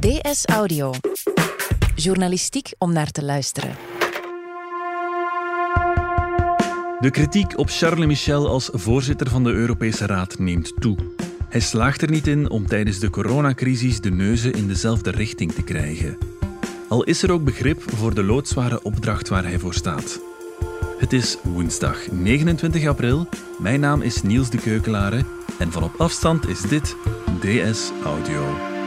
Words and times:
DS 0.00 0.46
Audio. 0.46 0.92
Journalistiek 1.94 2.72
om 2.78 2.92
naar 2.92 3.10
te 3.10 3.24
luisteren. 3.24 3.76
De 7.00 7.08
kritiek 7.10 7.58
op 7.58 7.68
Charles 7.70 8.06
Michel 8.06 8.48
als 8.48 8.70
voorzitter 8.72 9.30
van 9.30 9.44
de 9.44 9.50
Europese 9.50 10.06
Raad 10.06 10.38
neemt 10.38 10.72
toe. 10.80 10.96
Hij 11.48 11.60
slaagt 11.60 12.02
er 12.02 12.10
niet 12.10 12.26
in 12.26 12.50
om 12.50 12.66
tijdens 12.66 12.98
de 12.98 13.10
coronacrisis 13.10 14.00
de 14.00 14.10
neuzen 14.10 14.52
in 14.52 14.68
dezelfde 14.68 15.10
richting 15.10 15.52
te 15.52 15.62
krijgen. 15.62 16.18
Al 16.88 17.02
is 17.04 17.22
er 17.22 17.32
ook 17.32 17.44
begrip 17.44 17.82
voor 17.96 18.14
de 18.14 18.22
loodzware 18.22 18.82
opdracht 18.82 19.28
waar 19.28 19.44
hij 19.44 19.58
voor 19.58 19.74
staat. 19.74 20.20
Het 20.98 21.12
is 21.12 21.36
woensdag 21.42 22.10
29 22.10 22.86
april. 22.86 23.28
Mijn 23.58 23.80
naam 23.80 24.02
is 24.02 24.22
Niels 24.22 24.50
de 24.50 24.58
Keukelare 24.58 25.24
en 25.58 25.72
van 25.72 25.82
op 25.82 25.94
afstand 26.00 26.48
is 26.48 26.60
dit 26.60 26.96
DS 27.40 27.90
Audio. 28.04 28.79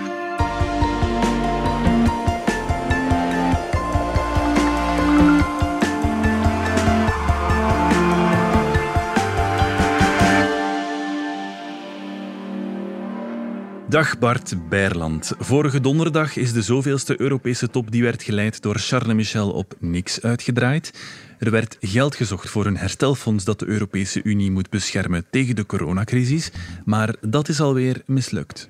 Dag 13.94 14.20
Bart 14.20 14.70
Beierland. 14.70 15.34
Vorige 15.40 15.82
donderdag 15.82 16.36
is 16.36 16.54
de 16.54 16.62
zoveelste 16.62 17.22
Europese 17.22 17.70
top 17.70 17.92
die 17.92 18.04
werd 18.04 18.24
geleid 18.24 18.62
door 18.62 18.78
Charles 18.78 19.14
Michel 19.14 19.52
op 19.52 19.76
niks 19.80 20.22
uitgedraaid. 20.22 20.94
Er 21.40 21.52
werd 21.52 21.78
geld 21.80 22.16
gezocht 22.16 22.50
voor 22.50 22.66
een 22.66 22.78
herstelfonds 22.78 23.44
dat 23.44 23.60
de 23.60 23.66
Europese 23.66 24.24
Unie 24.24 24.52
moet 24.52 24.70
beschermen 24.70 25.26
tegen 25.30 25.56
de 25.56 25.66
coronacrisis, 25.66 26.52
maar 26.86 27.16
dat 27.22 27.50
is 27.50 27.62
alweer 27.62 28.02
mislukt. 28.06 28.70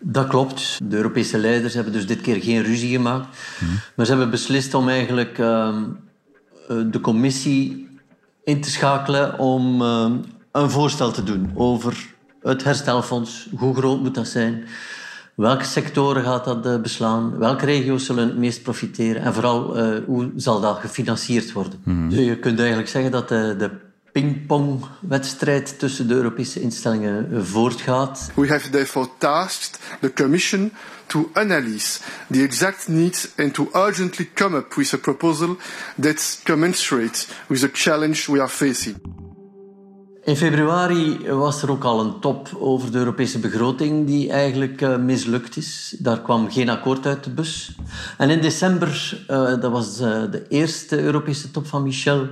Dat 0.00 0.26
klopt. 0.26 0.80
De 0.82 0.96
Europese 0.96 1.38
leiders 1.38 1.74
hebben 1.74 1.92
dus 1.92 2.06
dit 2.06 2.20
keer 2.20 2.42
geen 2.42 2.62
ruzie 2.62 2.90
gemaakt. 2.90 3.36
Maar 3.96 4.06
ze 4.06 4.12
hebben 4.12 4.30
beslist 4.30 4.74
om 4.74 4.88
eigenlijk 4.88 5.38
uh, 5.38 5.82
de 6.66 7.00
commissie 7.00 7.88
in 8.44 8.60
te 8.60 8.70
schakelen 8.70 9.38
om 9.38 9.82
uh, 9.82 10.10
een 10.52 10.70
voorstel 10.70 11.10
te 11.10 11.22
doen 11.22 11.50
over 11.54 12.16
het 12.42 12.64
herstelfonds. 12.64 13.48
Hoe 13.56 13.74
groot 13.74 14.00
moet 14.00 14.14
dat 14.14 14.28
zijn? 14.28 14.64
Welke 15.34 15.64
sectoren 15.64 16.24
gaat 16.24 16.44
dat 16.44 16.66
uh, 16.66 16.80
beslaan? 16.80 17.38
Welke 17.38 17.64
regio's 17.64 18.04
zullen 18.04 18.28
het 18.28 18.38
meest 18.38 18.62
profiteren? 18.62 19.22
En 19.22 19.34
vooral, 19.34 19.78
uh, 19.78 19.98
hoe 20.06 20.30
zal 20.36 20.60
dat 20.60 20.78
gefinancierd 20.78 21.52
worden? 21.52 21.80
Mm. 21.84 22.08
Dus 22.08 22.18
je 22.18 22.38
kunt 22.38 22.58
eigenlijk 22.58 22.88
zeggen 22.88 23.10
dat 23.10 23.28
de, 23.28 23.54
de 23.58 23.70
pingpongwedstrijd 24.12 25.78
tussen 25.78 26.08
de 26.08 26.14
Europese 26.14 26.60
instellingen 26.60 27.46
voortgaat. 27.46 28.30
We 28.34 28.48
have 28.48 28.70
therefore 28.70 29.08
tasked 29.18 29.78
the 30.00 30.12
Commission 30.12 30.72
to 31.06 31.30
analyse 31.32 32.00
the 32.30 32.42
exact 32.42 32.88
needs 32.88 33.28
and 33.36 33.54
to 33.54 33.68
urgently 33.72 34.30
come 34.34 34.56
up 34.56 34.74
with 34.74 34.92
a 34.92 34.98
proposal 34.98 35.56
that's 36.00 36.40
commensurate 36.42 37.26
with 37.46 37.60
the 37.60 37.70
challenge 37.72 38.32
we 38.32 38.40
are 38.40 38.48
facing. 38.48 39.26
In 40.28 40.36
februari 40.36 41.30
was 41.30 41.62
er 41.62 41.70
ook 41.70 41.84
al 41.84 42.00
een 42.00 42.20
top 42.20 42.48
over 42.58 42.92
de 42.92 42.98
Europese 42.98 43.38
begroting 43.38 44.06
die 44.06 44.30
eigenlijk 44.30 44.80
uh, 44.80 44.96
mislukt 44.96 45.56
is. 45.56 45.96
Daar 45.98 46.20
kwam 46.20 46.50
geen 46.50 46.68
akkoord 46.68 47.06
uit 47.06 47.24
de 47.24 47.30
bus. 47.30 47.72
En 48.18 48.30
in 48.30 48.40
december, 48.40 49.24
uh, 49.30 49.60
dat 49.60 49.70
was 49.70 50.00
uh, 50.00 50.30
de 50.30 50.48
eerste 50.48 51.02
Europese 51.02 51.50
top 51.50 51.66
van 51.66 51.82
Michel, 51.82 52.28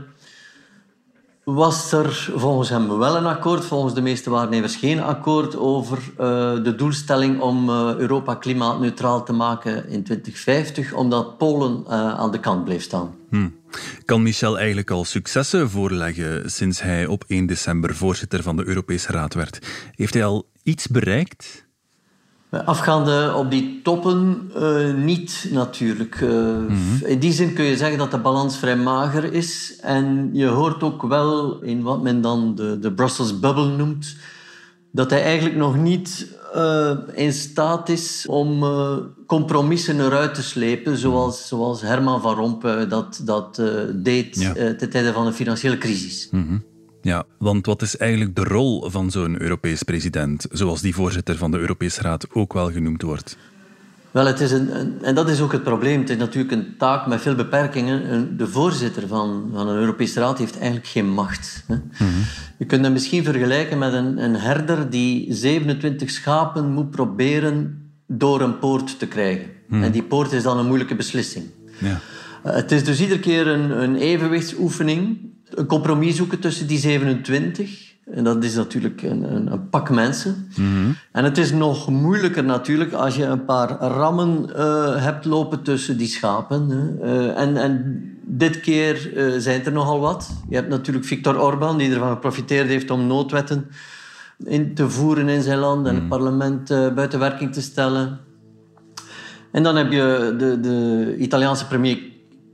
was 1.55 1.92
er 1.92 2.30
volgens 2.34 2.69
hem 2.69 2.98
wel 2.98 3.16
een 3.16 3.27
akkoord, 3.27 3.64
volgens 3.64 3.94
de 3.94 4.00
meeste 4.00 4.30
waarnemers 4.30 4.77
geen 4.77 5.02
akkoord 5.02 5.56
over 5.56 5.98
uh, 5.98 6.16
de 6.64 6.75
doelstelling 6.77 7.41
om 7.41 7.69
uh, 7.69 7.94
Europa 7.97 8.34
klimaatneutraal 8.34 9.25
te 9.25 9.33
maken 9.33 9.88
in 9.88 10.03
2050, 10.03 10.92
omdat 10.92 11.38
Polen 11.38 11.84
uh, 11.86 11.91
aan 11.91 12.30
de 12.30 12.41
kant 12.41 12.64
bleef 12.64 12.83
staan. 12.83 13.14
Hmm. 13.30 13.55
Kan 14.04 14.22
Michel 14.22 14.56
eigenlijk 14.59 14.91
al 14.91 15.04
successen 15.04 15.70
voorleggen 15.70 16.50
sinds 16.50 16.82
hij 16.82 17.06
op 17.06 17.25
1 17.26 17.47
december 17.47 17.97
voorzitter 17.97 18.43
van 18.43 18.56
de 18.56 18.66
Europese 18.66 19.12
Raad 19.12 19.34
werd? 19.34 19.59
Heeft 19.94 20.15
hij 20.15 20.25
al 20.25 20.47
iets 20.62 20.87
bereikt? 20.87 21.66
Afgaande 22.50 23.32
op 23.36 23.50
die 23.50 23.80
toppen 23.82 24.50
uh, 24.56 24.94
niet 24.94 25.48
natuurlijk. 25.52 26.20
Uh, 26.20 26.30
mm-hmm. 26.30 27.00
In 27.04 27.18
die 27.18 27.32
zin 27.32 27.52
kun 27.52 27.64
je 27.64 27.76
zeggen 27.76 27.98
dat 27.98 28.10
de 28.10 28.18
balans 28.18 28.58
vrij 28.58 28.76
mager 28.76 29.32
is. 29.32 29.78
En 29.80 30.30
je 30.32 30.46
hoort 30.46 30.82
ook 30.82 31.02
wel 31.02 31.60
in 31.62 31.82
wat 31.82 32.02
men 32.02 32.20
dan 32.20 32.54
de, 32.54 32.78
de 32.78 32.92
Brussels 32.92 33.38
bubble 33.38 33.76
noemt, 33.76 34.16
dat 34.92 35.10
hij 35.10 35.22
eigenlijk 35.22 35.56
nog 35.56 35.76
niet 35.76 36.26
uh, 36.56 36.90
in 37.14 37.32
staat 37.32 37.88
is 37.88 38.26
om 38.28 38.64
compromissen 39.26 40.00
eruit 40.00 40.34
te 40.34 40.42
slepen, 40.42 40.96
zoals, 40.96 41.48
zoals 41.48 41.80
Herman 41.80 42.20
van 42.20 42.34
Rompuy 42.34 42.86
dat, 42.86 43.20
dat 43.24 43.62
deed 43.94 44.40
ja. 44.40 44.52
ten 44.52 44.90
tijde 44.90 45.12
van 45.12 45.26
de 45.26 45.32
financiële 45.32 45.78
crisis. 45.78 46.28
Mm-hmm. 46.30 46.64
Ja, 47.06 47.25
want 47.39 47.67
wat 47.67 47.83
is 47.83 47.97
eigenlijk 47.97 48.37
de 48.37 48.44
rol 48.44 48.91
van 48.91 49.11
zo'n 49.11 49.43
Europees 49.43 49.83
president, 49.83 50.47
zoals 50.50 50.81
die 50.81 50.94
voorzitter 50.94 51.37
van 51.37 51.50
de 51.50 51.59
Europese 51.59 52.03
Raad 52.03 52.27
ook 52.33 52.53
wel 52.53 52.71
genoemd 52.72 53.03
wordt? 53.03 53.37
Wel, 54.11 54.27
het 54.27 54.41
is 54.41 54.50
een, 54.50 54.81
een, 54.81 54.94
en 55.03 55.15
dat 55.15 55.28
is 55.28 55.41
ook 55.41 55.53
het 55.53 55.62
probleem. 55.62 56.00
Het 56.00 56.11
is 56.11 56.17
natuurlijk 56.17 56.53
een 56.53 56.75
taak 56.78 57.06
met 57.06 57.21
veel 57.21 57.34
beperkingen. 57.34 58.37
De 58.37 58.47
voorzitter 58.47 59.09
van, 59.09 59.50
van 59.53 59.69
een 59.69 59.77
Europese 59.77 60.21
Raad 60.21 60.39
heeft 60.39 60.56
eigenlijk 60.56 60.87
geen 60.87 61.09
macht. 61.09 61.65
Hè. 61.67 61.75
Mm-hmm. 61.75 62.22
Je 62.59 62.65
kunt 62.65 62.84
het 62.84 62.93
misschien 62.93 63.25
vergelijken 63.25 63.78
met 63.78 63.93
een, 63.93 64.23
een 64.25 64.37
herder 64.37 64.91
die 64.91 65.34
27 65.34 66.11
schapen 66.11 66.71
moet 66.73 66.91
proberen 66.91 67.83
door 68.06 68.41
een 68.41 68.59
poort 68.59 68.99
te 68.99 69.06
krijgen. 69.06 69.47
Mm-hmm. 69.67 69.84
En 69.84 69.93
die 69.93 70.03
poort 70.03 70.33
is 70.33 70.43
dan 70.43 70.59
een 70.59 70.67
moeilijke 70.67 70.94
beslissing. 70.94 71.44
Ja. 71.78 72.00
Het 72.43 72.73
is 72.73 72.84
dus 72.84 73.00
iedere 73.00 73.21
keer 73.21 73.47
een, 73.47 73.83
een 73.83 73.97
evenwichtsoefening 73.97 75.34
een 75.50 75.66
compromis 75.66 76.16
zoeken 76.16 76.38
tussen 76.38 76.66
die 76.66 76.78
27. 76.78 77.94
En 78.10 78.24
dat 78.24 78.44
is 78.44 78.54
natuurlijk 78.54 79.02
een, 79.02 79.34
een, 79.34 79.52
een 79.52 79.68
pak 79.68 79.90
mensen. 79.90 80.48
Mm-hmm. 80.56 80.96
En 81.12 81.24
het 81.24 81.38
is 81.38 81.52
nog 81.52 81.88
moeilijker 81.88 82.44
natuurlijk 82.44 82.92
als 82.92 83.16
je 83.16 83.24
een 83.24 83.44
paar 83.44 83.68
rammen 83.70 84.50
uh, 84.56 85.02
hebt 85.04 85.24
lopen 85.24 85.62
tussen 85.62 85.96
die 85.96 86.06
schapen. 86.06 86.98
Uh, 87.02 87.38
en, 87.38 87.56
en 87.56 88.02
dit 88.22 88.60
keer 88.60 89.16
uh, 89.16 89.34
zijn 89.38 89.64
er 89.64 89.72
nogal 89.72 90.00
wat. 90.00 90.30
Je 90.48 90.54
hebt 90.54 90.68
natuurlijk 90.68 91.06
Viktor 91.06 91.40
Orban, 91.40 91.78
die 91.78 91.92
ervan 91.92 92.10
geprofiteerd 92.10 92.68
heeft 92.68 92.90
om 92.90 93.06
noodwetten 93.06 93.66
in 94.44 94.74
te 94.74 94.90
voeren 94.90 95.28
in 95.28 95.42
zijn 95.42 95.58
land 95.58 95.86
en 95.86 95.94
mm. 95.94 96.00
het 96.00 96.08
parlement 96.08 96.68
buiten 96.68 97.18
werking 97.18 97.52
te 97.52 97.62
stellen. 97.62 98.18
En 99.52 99.62
dan 99.62 99.76
heb 99.76 99.92
je 99.92 100.34
de, 100.38 100.60
de 100.60 101.16
Italiaanse 101.18 101.66
premier 101.66 101.98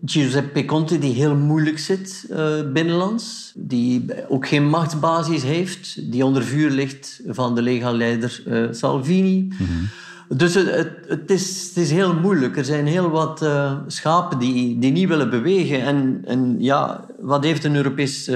Giuseppe 0.04 0.64
Conte, 0.64 0.98
die 0.98 1.14
heel 1.14 1.34
moeilijk 1.34 1.78
zit 1.78 2.26
uh, 2.30 2.72
binnenlands. 2.72 3.52
Die 3.54 4.04
ook 4.28 4.48
geen 4.48 4.68
machtsbasis 4.68 5.42
heeft. 5.42 6.12
Die 6.12 6.24
onder 6.24 6.42
vuur 6.42 6.70
ligt 6.70 7.20
van 7.26 7.54
de 7.54 7.62
legaleider 7.62 8.42
uh, 8.46 8.66
Salvini. 8.70 9.48
Mm-hmm. 9.58 9.88
Dus 10.28 10.54
het, 10.54 10.90
het, 11.08 11.30
is, 11.30 11.66
het 11.68 11.76
is 11.76 11.90
heel 11.90 12.14
moeilijk. 12.14 12.56
Er 12.56 12.64
zijn 12.64 12.86
heel 12.86 13.10
wat 13.10 13.42
uh, 13.42 13.72
schapen 13.86 14.38
die, 14.38 14.78
die 14.78 14.92
niet 14.92 15.08
willen 15.08 15.30
bewegen. 15.30 15.82
En, 15.82 16.22
en 16.26 16.56
ja, 16.58 17.04
wat 17.20 17.44
heeft 17.44 17.64
een 17.64 17.76
Europees 17.76 18.30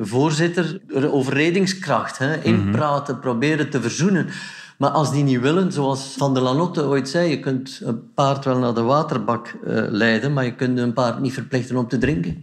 voorzitter? 0.00 0.80
Overredingskracht. 1.10 2.18
Hè? 2.18 2.42
Inpraten, 2.42 3.14
mm-hmm. 3.14 3.20
proberen 3.20 3.70
te 3.70 3.80
verzoenen. 3.80 4.26
Maar 4.78 4.90
als 4.90 5.12
die 5.12 5.24
niet 5.24 5.40
willen, 5.40 5.72
zoals 5.72 6.14
Van 6.16 6.34
der 6.34 6.42
Lanotte 6.42 6.84
ooit 6.84 7.08
zei, 7.08 7.30
je 7.30 7.40
kunt 7.40 7.80
een 7.84 8.12
paard 8.14 8.44
wel 8.44 8.58
naar 8.58 8.74
de 8.74 8.82
waterbak 8.82 9.54
uh, 9.64 9.82
leiden, 9.88 10.32
maar 10.32 10.44
je 10.44 10.54
kunt 10.54 10.78
een 10.78 10.92
paard 10.92 11.20
niet 11.20 11.32
verplichten 11.32 11.76
om 11.76 11.88
te 11.88 11.98
drinken. 11.98 12.40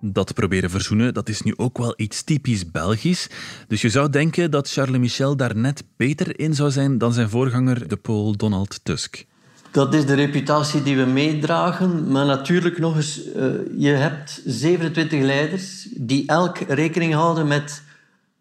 Dat 0.00 0.34
proberen 0.34 0.70
verzoenen, 0.70 1.14
dat 1.14 1.28
is 1.28 1.42
nu 1.42 1.54
ook 1.56 1.78
wel 1.78 1.94
iets 1.96 2.22
typisch 2.22 2.70
Belgisch. 2.70 3.30
Dus 3.68 3.80
je 3.80 3.88
zou 3.88 4.10
denken 4.10 4.50
dat 4.50 4.70
Charles 4.70 4.98
Michel 4.98 5.36
daar 5.36 5.56
net 5.56 5.84
beter 5.96 6.38
in 6.38 6.54
zou 6.54 6.70
zijn 6.70 6.98
dan 6.98 7.12
zijn 7.12 7.28
voorganger, 7.28 7.88
de 7.88 7.96
Pool 7.96 8.36
Donald 8.36 8.80
Tusk. 8.84 9.24
Dat 9.70 9.94
is 9.94 10.06
de 10.06 10.14
reputatie 10.14 10.82
die 10.82 10.96
we 10.96 11.04
meedragen. 11.04 12.10
Maar 12.10 12.26
natuurlijk 12.26 12.78
nog 12.78 12.96
eens, 12.96 13.26
uh, 13.26 13.44
je 13.76 13.90
hebt 13.90 14.40
27 14.44 15.20
leiders 15.20 15.88
die 15.96 16.26
elk 16.26 16.58
rekening 16.58 17.14
houden 17.14 17.46
met 17.46 17.82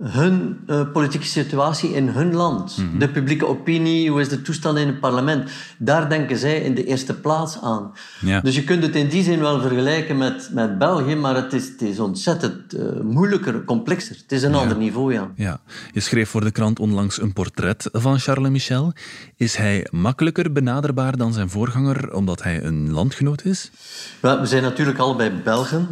hun 0.04 0.60
uh, 0.68 0.92
politieke 0.92 1.26
situatie 1.26 1.94
in 1.94 2.08
hun 2.08 2.34
land. 2.34 2.78
Mhm. 2.78 2.98
De 3.00 3.10
publieke 3.10 3.48
opinie, 3.48 4.10
hoe 4.10 4.22
is 4.22 4.30
de 4.30 4.42
toestand 4.42 4.78
in 4.78 4.88
het 4.88 5.00
parlement. 5.00 5.50
Daar 5.78 6.10
denken 6.10 6.38
zij 6.38 6.62
in 6.62 6.76
de 6.76 6.86
eerste 6.86 7.14
plaats 7.14 7.62
aan. 7.62 7.92
Ja. 8.22 8.40
Dus 8.42 8.56
je 8.56 8.64
kunt 8.64 8.84
het 8.84 8.96
in 8.96 9.08
die 9.08 9.24
zin 9.24 9.40
wel 9.40 9.62
vergelijken 9.62 10.18
met, 10.18 10.50
met 10.54 10.78
België, 10.78 11.16
maar 11.16 11.36
het 11.36 11.54
is, 11.54 11.68
het 11.68 11.82
is 11.82 12.00
ontzettend 12.00 12.76
uh, 12.76 12.82
moeilijker, 13.02 13.64
complexer. 13.64 14.16
Het 14.22 14.32
is 14.32 14.44
een 14.44 14.52
Ja. 14.52 14.58
ander 14.58 14.78
niveau, 14.78 15.14
ja. 15.14 15.32
Ja, 15.36 15.60
je 15.92 16.00
schreef 16.00 16.30
voor 16.30 16.44
de 16.44 16.52
krant 16.52 16.80
onlangs 16.80 17.22
een 17.22 17.34
portret 17.34 17.90
van 17.92 18.20
Charles 18.20 18.50
Michel. 18.50 18.94
Is 19.36 19.56
hij 19.56 19.88
makkelijker 19.92 20.52
benaderbaar 20.52 21.18
dan 21.18 21.34
zijn 21.34 21.50
voorganger 21.50 22.14
omdat 22.14 22.44
hij 22.44 22.64
een 22.64 22.92
landgenoot 22.92 23.46
is? 23.46 23.72
We 24.20 24.40
zijn 24.44 24.64
natuurlijk 24.64 24.98
allebei 24.98 25.32
Belgen. 25.44 25.88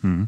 Mhm. 0.00 0.22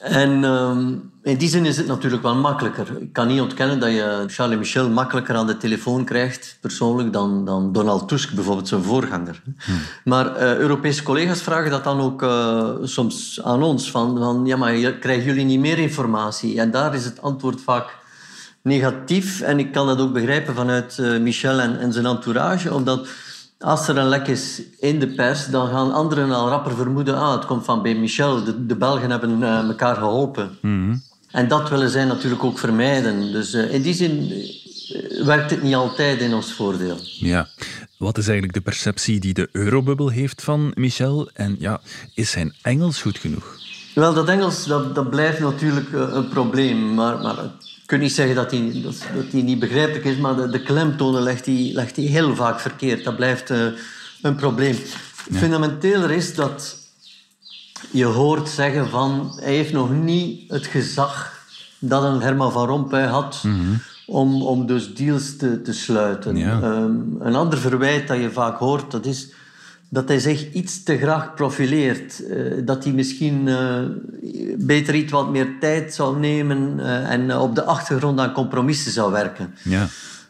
En 0.00 0.44
ehm, 0.44 0.94
in 1.22 1.36
die 1.36 1.48
zin 1.48 1.66
is 1.66 1.76
het 1.76 1.86
natuurlijk 1.86 2.22
wel 2.22 2.34
makkelijker. 2.34 2.86
Ik 3.00 3.12
kan 3.12 3.26
niet 3.26 3.40
ontkennen 3.40 3.80
dat 3.80 3.90
je 3.90 4.24
Charles 4.26 4.58
Michel 4.58 4.90
makkelijker 4.90 5.34
aan 5.34 5.46
de 5.46 5.56
telefoon 5.56 6.04
krijgt, 6.04 6.58
persoonlijk, 6.60 7.12
dan, 7.12 7.44
dan 7.44 7.72
Donald 7.72 8.08
Tusk, 8.08 8.34
bijvoorbeeld 8.34 8.68
zijn 8.68 8.82
voorganger. 8.82 9.42
Maar 10.04 10.26
uh, 10.26 10.56
Europese 10.56 11.02
collega's 11.02 11.42
vragen 11.42 11.70
dat 11.70 11.84
dan 11.84 12.00
ook 12.00 12.22
uh, 12.22 12.70
soms 12.82 13.40
aan 13.42 13.62
ons: 13.62 13.90
van, 13.90 14.18
van 14.18 14.46
ja, 14.46 14.56
maar 14.56 14.92
krijgen 14.92 15.24
jullie 15.24 15.44
niet 15.44 15.60
meer 15.60 15.78
informatie? 15.78 16.60
En 16.60 16.70
daar 16.70 16.94
is 16.94 17.04
het 17.04 17.22
antwoord 17.22 17.60
vaak 17.60 17.96
negatief. 18.62 19.40
En 19.40 19.58
ik 19.58 19.72
kan 19.72 19.86
dat 19.86 20.00
ook 20.00 20.12
begrijpen 20.12 20.54
vanuit 20.54 20.98
uh, 21.00 21.20
Michel 21.20 21.58
en, 21.60 21.78
en 21.78 21.92
zijn 21.92 22.06
entourage, 22.06 22.74
omdat 22.74 23.08
als 23.58 23.88
er 23.88 23.96
een 23.96 24.08
lek 24.08 24.26
is 24.26 24.62
in 24.78 24.98
de 24.98 25.08
pers, 25.08 25.46
dan 25.46 25.68
gaan 25.68 25.92
anderen 25.92 26.30
al 26.30 26.48
rapper 26.48 26.76
vermoeden, 26.76 27.18
ah, 27.18 27.32
het 27.32 27.46
komt 27.46 27.64
van 27.64 27.82
bij 27.82 27.94
Michel, 27.94 28.44
de, 28.44 28.66
de 28.66 28.76
Belgen 28.76 29.10
hebben 29.10 29.40
uh, 29.40 29.58
elkaar 29.58 29.96
geholpen. 29.96 30.58
Mm 30.60 31.02
En 31.30 31.48
dat 31.48 31.68
willen 31.68 31.90
zij 31.90 32.04
natuurlijk 32.04 32.44
ook 32.44 32.58
vermijden. 32.58 33.32
Dus 33.32 33.54
uh, 33.54 33.74
in 33.74 33.82
die 33.82 33.94
zin 33.94 34.32
uh, 34.32 35.24
werkt 35.24 35.50
het 35.50 35.62
niet 35.62 35.74
altijd 35.74 36.20
in 36.20 36.34
ons 36.34 36.52
voordeel. 36.52 36.96
Ja. 37.18 37.48
Wat 37.98 38.18
is 38.18 38.24
eigenlijk 38.24 38.54
de 38.54 38.70
perceptie 38.70 39.20
die 39.20 39.34
de 39.34 39.48
eurobubbel 39.52 40.08
heeft 40.08 40.42
van 40.42 40.72
Michel? 40.74 41.30
En 41.34 41.56
ja, 41.58 41.80
is 42.14 42.30
zijn 42.30 42.54
Engels 42.62 43.02
goed 43.02 43.18
genoeg? 43.18 43.56
Wel, 43.94 44.14
dat 44.14 44.28
Engels 44.28 44.64
dat, 44.64 44.94
dat 44.94 45.10
blijft 45.10 45.40
natuurlijk 45.40 45.92
een 45.92 46.28
probleem. 46.28 46.94
Maar, 46.94 47.18
maar 47.18 47.36
kan 47.88 47.98
niet 47.98 48.12
zeggen 48.12 48.34
dat 48.34 48.50
hij, 48.50 48.80
dat, 48.82 49.02
dat 49.14 49.32
hij 49.32 49.42
niet 49.42 49.58
begrijpelijk 49.58 50.04
is, 50.04 50.16
maar 50.16 50.36
de, 50.36 50.48
de 50.48 50.62
klemtonen 50.62 51.22
legt 51.22 51.46
hij, 51.46 51.70
legt 51.72 51.96
hij 51.96 52.04
heel 52.04 52.36
vaak 52.36 52.60
verkeerd. 52.60 53.04
Dat 53.04 53.16
blijft 53.16 53.50
uh, 53.50 53.66
een 54.22 54.34
probleem. 54.34 54.76
Ja. 55.30 55.38
Fundamenteeler 55.38 56.10
is 56.10 56.34
dat 56.34 56.76
je 57.90 58.04
hoort 58.04 58.48
zeggen 58.48 58.88
van 58.88 59.32
hij 59.40 59.54
heeft 59.54 59.72
nog 59.72 59.90
niet 59.92 60.50
het 60.50 60.66
gezag 60.66 61.42
dat 61.78 62.02
een 62.02 62.22
Herman 62.22 62.52
van 62.52 62.66
Rompuy 62.66 63.02
had 63.02 63.40
Mhm. 63.42 63.74
om, 64.06 64.42
om 64.42 64.66
dus 64.66 64.94
deals 64.94 65.36
te, 65.36 65.62
te 65.62 65.72
sluiten. 65.72 66.36
Ja. 66.36 66.62
Um, 66.62 67.16
een 67.20 67.34
ander 67.34 67.58
verwijt 67.58 68.08
dat 68.08 68.18
je 68.20 68.30
vaak 68.30 68.58
hoort, 68.58 68.90
dat 68.90 69.06
is 69.06 69.28
dat 69.90 70.08
hij 70.08 70.18
zich 70.18 70.52
iets 70.52 70.82
te 70.82 70.98
graag 70.98 71.34
profileert. 71.34 72.22
Uh, 72.28 72.52
dat 72.64 72.84
hij 72.84 72.92
misschien 72.92 73.46
uh, 73.46 73.78
beter 74.58 74.94
iets 74.94 75.12
wat 75.12 75.30
meer 75.30 75.48
tijd 75.60 75.94
zou 75.94 76.18
nemen 76.18 76.74
uh, 76.78 77.10
en 77.10 77.36
op 77.36 77.54
de 77.54 77.64
achtergrond 77.64 78.20
aan 78.20 78.32
compromissen 78.32 78.92
zou 78.92 79.12
werken. 79.12 79.54
Ja. 79.62 79.86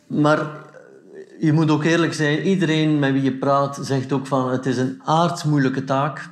Maar 0.06 0.46
je 1.40 1.52
moet 1.52 1.70
ook 1.70 1.84
eerlijk 1.84 2.14
zijn, 2.14 2.46
iedereen 2.46 2.99
met 2.99 3.12
wie 3.12 3.22
je 3.22 3.32
praat 3.32 3.78
zegt 3.82 4.12
ook 4.12 4.26
van 4.26 4.50
het 4.50 4.66
is 4.66 4.76
een 4.76 5.00
aardsmoeilijke 5.05 5.84
taak. 5.84 6.28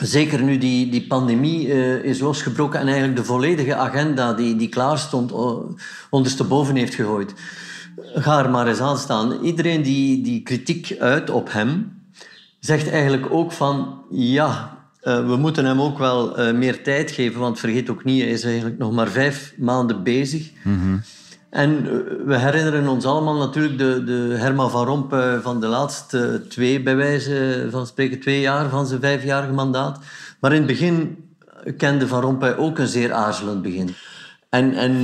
Zeker 0.00 0.42
nu 0.42 0.58
die, 0.58 0.90
die 0.90 1.06
pandemie 1.06 1.68
is 2.02 2.18
losgebroken 2.18 2.80
en 2.80 2.86
eigenlijk 2.86 3.16
de 3.16 3.24
volledige 3.24 3.74
agenda 3.74 4.32
die, 4.32 4.56
die 4.56 4.68
klaar 4.68 4.98
stond 4.98 5.32
ondersteboven 6.10 6.76
heeft 6.76 6.94
gegooid. 6.94 7.34
Ga 8.14 8.44
er 8.44 8.50
maar 8.50 8.66
eens 8.66 8.80
aan 8.80 8.98
staan. 8.98 9.42
Iedereen 9.42 9.82
die, 9.82 10.22
die 10.22 10.42
kritiek 10.42 10.96
uit 10.98 11.30
op 11.30 11.52
hem, 11.52 11.95
zegt 12.60 12.90
eigenlijk 12.90 13.26
ook 13.30 13.52
van 13.52 14.02
ja, 14.10 14.76
uh, 15.06 15.26
we 15.26 15.36
moeten 15.36 15.64
hem 15.64 15.80
ook 15.80 15.98
wel 15.98 16.40
uh, 16.40 16.52
meer 16.52 16.82
tijd 16.82 17.10
geven, 17.10 17.40
want 17.40 17.58
vergeet 17.58 17.90
ook 17.90 18.04
niet, 18.04 18.22
hij 18.22 18.30
is 18.30 18.44
eigenlijk 18.44 18.78
nog 18.78 18.92
maar 18.92 19.08
vijf 19.08 19.54
maanden 19.58 20.02
bezig. 20.02 20.50
Mm-hmm. 20.62 21.02
En 21.50 21.70
uh, 21.70 21.90
we 22.24 22.38
herinneren 22.38 22.88
ons 22.88 23.04
allemaal 23.04 23.36
natuurlijk 23.36 23.78
de, 23.78 24.04
de 24.04 24.34
Herman 24.36 24.70
van 24.70 24.84
Rompuy 24.86 25.40
van 25.40 25.60
de 25.60 25.66
laatste 25.66 26.44
twee, 26.48 26.82
bij 26.82 26.96
wijze 26.96 27.66
van 27.70 27.86
spreken, 27.86 28.20
twee 28.20 28.40
jaar 28.40 28.68
van 28.68 28.86
zijn 28.86 29.00
vijfjarige 29.00 29.52
mandaat. 29.52 29.98
Maar 30.40 30.52
in 30.52 30.58
het 30.58 30.66
begin 30.66 31.24
kende 31.76 32.08
Van 32.08 32.20
Rompuy 32.20 32.54
ook 32.56 32.78
een 32.78 32.86
zeer 32.86 33.12
aarzelend 33.12 33.62
begin. 33.62 33.94
En, 34.48 34.74
en 34.74 35.00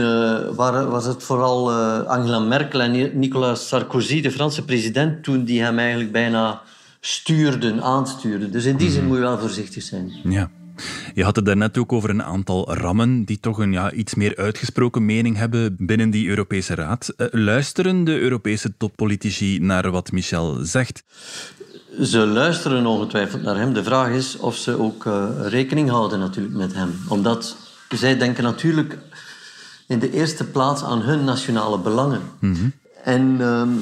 waar, 0.54 0.90
was 0.90 1.04
het 1.04 1.22
vooral 1.22 1.72
Angela 2.06 2.38
Merkel 2.38 2.80
en 2.80 3.18
Nicolas 3.18 3.68
Sarkozy, 3.68 4.20
de 4.20 4.30
Franse 4.30 4.64
president, 4.64 5.24
toen 5.24 5.44
die 5.44 5.62
hem 5.62 5.78
eigenlijk 5.78 6.12
bijna 6.12 6.62
stuurden, 7.04 7.82
aanstuurden. 7.82 8.52
Dus 8.52 8.64
in 8.64 8.76
die 8.76 8.90
zin 8.90 9.06
moet 9.06 9.16
je 9.16 9.22
wel 9.22 9.38
voorzichtig 9.38 9.82
zijn. 9.82 10.12
Ja. 10.24 10.50
Je 11.14 11.24
had 11.24 11.36
het 11.36 11.44
daarnet 11.44 11.78
ook 11.78 11.92
over 11.92 12.10
een 12.10 12.22
aantal 12.22 12.74
rammen 12.74 13.24
die 13.24 13.40
toch 13.40 13.58
een 13.58 13.72
ja, 13.72 13.92
iets 13.92 14.14
meer 14.14 14.36
uitgesproken 14.36 15.04
mening 15.04 15.36
hebben 15.36 15.76
binnen 15.78 16.10
die 16.10 16.28
Europese 16.28 16.74
Raad. 16.74 17.12
Uh, 17.16 17.26
luisteren 17.30 18.04
de 18.04 18.18
Europese 18.18 18.76
toppolitici 18.76 19.58
naar 19.58 19.90
wat 19.90 20.12
Michel 20.12 20.58
zegt? 20.62 21.04
Ze 22.00 22.18
luisteren 22.18 22.86
ongetwijfeld 22.86 23.42
naar 23.42 23.56
hem. 23.56 23.72
De 23.72 23.84
vraag 23.84 24.08
is 24.08 24.36
of 24.36 24.56
ze 24.56 24.78
ook 24.78 25.04
uh, 25.04 25.28
rekening 25.40 25.90
houden 25.90 26.18
natuurlijk 26.18 26.56
met 26.56 26.74
hem. 26.74 26.90
Omdat 27.08 27.56
zij 27.88 28.18
denken 28.18 28.42
natuurlijk 28.44 28.98
in 29.86 29.98
de 29.98 30.12
eerste 30.12 30.44
plaats 30.44 30.82
aan 30.82 31.02
hun 31.02 31.24
nationale 31.24 31.78
belangen. 31.78 32.20
Mm-hmm. 32.38 32.72
En 33.04 33.40
um, 33.40 33.80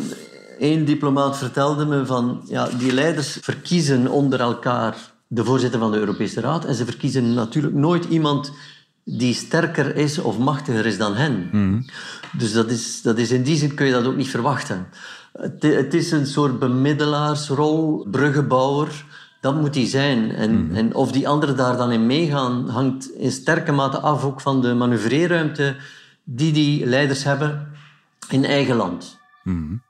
Eén 0.60 0.84
diplomaat 0.84 1.38
vertelde 1.38 1.84
me 1.86 2.06
van 2.06 2.42
ja, 2.44 2.68
die 2.68 2.92
leiders 2.92 3.38
verkiezen 3.40 4.08
onder 4.08 4.40
elkaar 4.40 4.96
de 5.26 5.44
voorzitter 5.44 5.80
van 5.80 5.90
de 5.90 5.98
Europese 5.98 6.40
Raad 6.40 6.64
en 6.64 6.74
ze 6.74 6.84
verkiezen 6.84 7.34
natuurlijk 7.34 7.74
nooit 7.74 8.04
iemand 8.04 8.52
die 9.04 9.34
sterker 9.34 9.96
is 9.96 10.18
of 10.18 10.38
machtiger 10.38 10.86
is 10.86 10.98
dan 10.98 11.14
hen. 11.14 11.48
Mm-hmm. 11.52 11.84
Dus 12.32 12.52
dat 12.52 12.70
is, 12.70 13.02
dat 13.02 13.18
is 13.18 13.30
in 13.30 13.42
die 13.42 13.56
zin 13.56 13.74
kun 13.74 13.86
je 13.86 13.92
dat 13.92 14.06
ook 14.06 14.16
niet 14.16 14.28
verwachten. 14.28 14.86
Het, 15.32 15.62
het 15.62 15.94
is 15.94 16.10
een 16.10 16.26
soort 16.26 16.58
bemiddelaarsrol, 16.58 18.06
bruggenbouwer. 18.10 19.04
Dat 19.40 19.60
moet 19.60 19.74
hij 19.74 19.86
zijn. 19.86 20.30
En, 20.30 20.50
Mm-hmm. 20.50 20.76
en 20.76 20.94
of 20.94 21.12
die 21.12 21.28
anderen 21.28 21.56
daar 21.56 21.76
dan 21.76 21.92
in 21.92 22.06
meegaan, 22.06 22.68
hangt 22.68 23.10
in 23.10 23.32
sterke 23.32 23.72
mate 23.72 23.98
af 23.98 24.24
ook 24.24 24.40
van 24.40 24.62
de 24.62 24.74
manoeuvreerruimte 24.74 25.76
die 26.24 26.52
die 26.52 26.86
leiders 26.86 27.24
hebben 27.24 27.68
in 28.28 28.44
eigen 28.44 28.76
land. 28.76 29.18
Mm-hmm. 29.44 29.82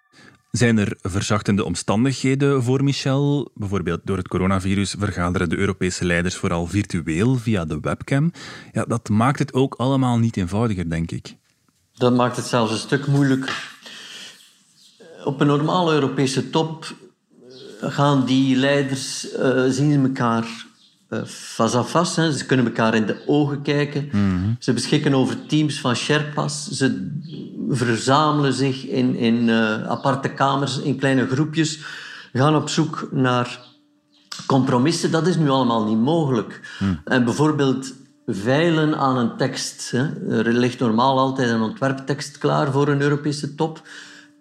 Zijn 0.51 0.79
er 0.79 0.97
verzachtende 1.01 1.65
omstandigheden 1.65 2.63
voor 2.63 2.85
Michel? 2.85 3.51
Bijvoorbeeld 3.55 4.01
door 4.05 4.17
het 4.17 4.29
coronavirus 4.29 4.95
vergaderen 4.99 5.49
de 5.49 5.57
Europese 5.57 6.05
leiders 6.05 6.37
vooral 6.37 6.67
virtueel 6.67 7.37
via 7.37 7.65
de 7.65 7.79
webcam. 7.81 8.33
Ja, 8.73 8.85
dat 8.85 9.09
maakt 9.09 9.39
het 9.39 9.53
ook 9.55 9.75
allemaal 9.75 10.19
niet 10.19 10.37
eenvoudiger, 10.37 10.91
denk 10.91 11.11
ik. 11.11 11.37
Dat 11.95 12.15
maakt 12.15 12.37
het 12.37 12.45
zelfs 12.45 12.73
een 12.73 12.79
stuk 12.79 13.07
moeilijker. 13.07 13.79
Op 15.25 15.41
een 15.41 15.47
normale 15.47 15.93
Europese 15.93 16.51
top 16.51 16.95
gaan 17.81 18.27
die 18.27 18.57
leiders 18.57 19.33
uh, 19.37 19.65
zien 19.69 20.05
elkaar 20.05 20.67
uh, 21.09 21.25
face 21.25 21.77
à 21.77 21.85
face. 21.85 22.39
Ze 22.39 22.47
kunnen 22.47 22.67
elkaar 22.67 22.95
in 22.95 23.07
de 23.07 23.23
ogen 23.27 23.63
kijken. 23.63 24.09
Mm-hmm. 24.13 24.57
Ze 24.59 24.73
beschikken 24.73 25.15
over 25.15 25.47
teams 25.47 25.81
van 25.81 25.97
Sherpas. 25.97 26.69
Ze 26.69 27.11
verzamelen 27.71 28.53
zich 28.53 28.87
in, 28.87 29.15
in 29.15 29.49
uh, 29.49 29.87
aparte 29.87 30.29
kamers, 30.29 30.79
in 30.79 30.99
kleine 30.99 31.27
groepjes. 31.27 31.81
Gaan 32.33 32.57
op 32.57 32.69
zoek 32.69 33.09
naar 33.11 33.61
compromissen. 34.47 35.11
Dat 35.11 35.27
is 35.27 35.37
nu 35.37 35.49
allemaal 35.49 35.85
niet 35.85 35.99
mogelijk. 36.01 36.77
Mm. 36.79 37.01
En 37.05 37.25
bijvoorbeeld 37.25 37.93
veilen 38.27 38.99
aan 38.99 39.17
een 39.17 39.37
tekst. 39.37 39.91
Hè. 39.91 40.29
Er 40.43 40.53
ligt 40.53 40.79
normaal 40.79 41.19
altijd 41.19 41.51
een 41.51 41.61
ontwerptekst 41.61 42.39
klaar 42.39 42.73
voor 42.73 42.89
een 42.89 43.03
Europese 43.03 43.55
top. 43.55 43.83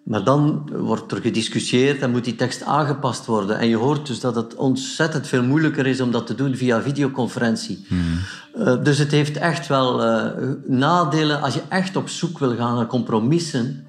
Maar 0.04 0.24
dan 0.24 0.70
wordt 0.72 1.12
er 1.12 1.20
gediscussieerd 1.20 2.02
en 2.02 2.10
moet 2.10 2.24
die 2.24 2.36
tekst 2.36 2.62
aangepast 2.62 3.26
worden. 3.26 3.58
En 3.58 3.68
je 3.68 3.76
hoort 3.76 4.06
dus 4.06 4.20
dat 4.20 4.34
het 4.34 4.54
ontzettend 4.54 5.26
veel 5.26 5.42
moeilijker 5.42 5.86
is 5.86 6.00
om 6.00 6.10
dat 6.10 6.26
te 6.26 6.34
doen 6.34 6.56
via 6.56 6.82
videoconferentie. 6.82 7.86
Mm. 7.88 8.18
Uh, 8.58 8.82
dus 8.82 8.98
het 8.98 9.10
heeft 9.10 9.36
echt 9.36 9.66
wel 9.66 10.04
uh, 10.04 10.26
nadelen. 10.66 11.42
Als 11.42 11.54
je 11.54 11.62
echt 11.68 11.96
op 11.96 12.08
zoek 12.08 12.38
wil 12.38 12.56
gaan 12.56 12.74
naar 12.74 12.86
compromissen, 12.86 13.86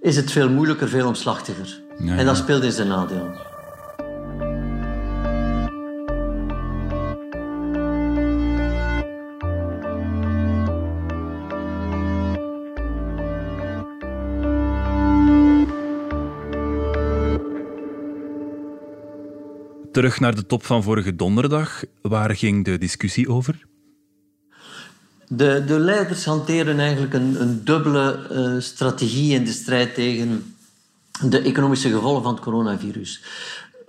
is 0.00 0.16
het 0.16 0.30
veel 0.30 0.50
moeilijker, 0.50 0.88
veel 0.88 1.06
omslachtiger. 1.06 1.80
Ja, 1.98 2.04
ja. 2.04 2.18
En 2.18 2.26
dat 2.26 2.36
speelt 2.36 2.62
in 2.62 2.72
zijn 2.72 2.88
nadeel. 2.88 3.28
Terug 19.94 20.20
naar 20.20 20.34
de 20.34 20.46
top 20.46 20.64
van 20.64 20.82
vorige 20.82 21.16
donderdag. 21.16 21.84
Waar 22.02 22.36
ging 22.36 22.64
de 22.64 22.78
discussie 22.78 23.28
over? 23.28 23.66
De, 25.28 25.64
de 25.66 25.78
leiders 25.78 26.24
hanteren 26.24 26.78
eigenlijk 26.78 27.14
een, 27.14 27.40
een 27.40 27.64
dubbele 27.64 28.26
uh, 28.32 28.60
strategie 28.60 29.34
in 29.34 29.44
de 29.44 29.52
strijd 29.52 29.94
tegen 29.94 30.54
de 31.22 31.38
economische 31.38 31.90
gevolgen 31.90 32.22
van 32.22 32.34
het 32.34 32.42
coronavirus. 32.42 33.22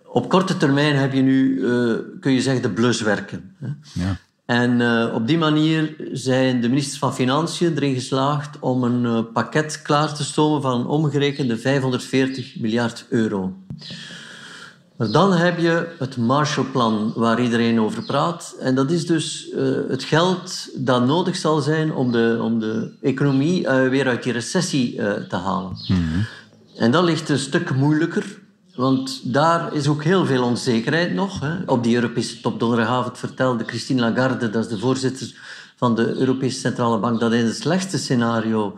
Op 0.05 0.29
korte 0.29 0.57
termijn 0.57 0.95
heb 0.95 1.13
je 1.13 1.21
nu, 1.21 1.59
uh, 1.59 1.95
kun 2.19 2.31
je 2.31 2.41
zeggen, 2.41 2.61
de 2.61 2.69
bluswerken. 2.69 3.55
Ja. 3.93 4.17
En 4.45 4.79
uh, 4.79 5.13
op 5.13 5.27
die 5.27 5.37
manier 5.37 5.95
zijn 6.11 6.61
de 6.61 6.69
ministers 6.69 6.99
van 6.99 7.15
Financiën 7.15 7.75
erin 7.75 7.93
geslaagd 7.93 8.59
om 8.59 8.83
een 8.83 9.31
pakket 9.31 9.81
klaar 9.81 10.13
te 10.13 10.23
stomen 10.23 10.61
van 10.61 10.87
omgerekende 10.87 11.57
540 11.57 12.59
miljard 12.59 13.05
euro. 13.09 13.53
Maar 14.97 15.11
dan 15.11 15.33
heb 15.33 15.59
je 15.59 15.87
het 15.99 16.17
Marshallplan 16.17 17.13
waar 17.15 17.41
iedereen 17.41 17.79
over 17.79 18.03
praat. 18.03 18.55
En 18.59 18.75
dat 18.75 18.91
is 18.91 19.05
dus 19.05 19.49
uh, 19.53 19.77
het 19.87 20.03
geld 20.03 20.69
dat 20.75 21.05
nodig 21.05 21.35
zal 21.35 21.61
zijn 21.61 21.93
om 21.93 22.11
de, 22.11 22.39
om 22.41 22.59
de 22.59 22.91
economie 23.01 23.61
uh, 23.61 23.87
weer 23.87 24.07
uit 24.07 24.23
die 24.23 24.33
recessie 24.33 24.95
uh, 24.95 25.13
te 25.13 25.35
halen. 25.35 25.71
Mm 25.87 25.95
-hmm. 25.95 26.25
En 26.75 26.91
dat 26.91 27.03
ligt 27.03 27.29
een 27.29 27.39
stuk 27.39 27.75
moeilijker, 27.75 28.39
want 28.75 29.33
daar 29.33 29.73
is 29.73 29.87
ook 29.87 30.03
heel 30.03 30.25
veel 30.25 30.43
onzekerheid 30.43 31.13
nog. 31.13 31.39
Hè. 31.39 31.53
Op 31.65 31.83
die 31.83 31.95
Europese 31.95 32.41
top 32.41 32.59
donderdagavond 32.59 33.17
vertelde 33.17 33.63
Christine 33.63 34.01
Lagarde, 34.01 34.49
dat 34.49 34.63
is 34.63 34.69
de 34.69 34.79
voorzitter 34.79 35.33
van 35.75 35.95
de 35.95 36.15
Europese 36.15 36.59
Centrale 36.59 36.99
Bank, 36.99 37.19
dat 37.19 37.33
in 37.33 37.45
het 37.45 37.55
slechtste 37.55 37.97
scenario 37.97 38.77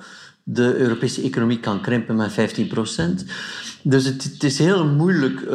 de 0.50 0.76
Europese 0.76 1.22
economie 1.22 1.60
kan 1.60 1.82
krimpen 1.82 2.16
met 2.16 2.34
15 2.34 2.68
procent. 2.68 3.26
Dus 3.82 4.06
het, 4.06 4.24
het, 4.24 4.44
is 4.44 4.58
heel 4.58 4.86
moeilijk. 4.86 5.42
Uh, 5.42 5.50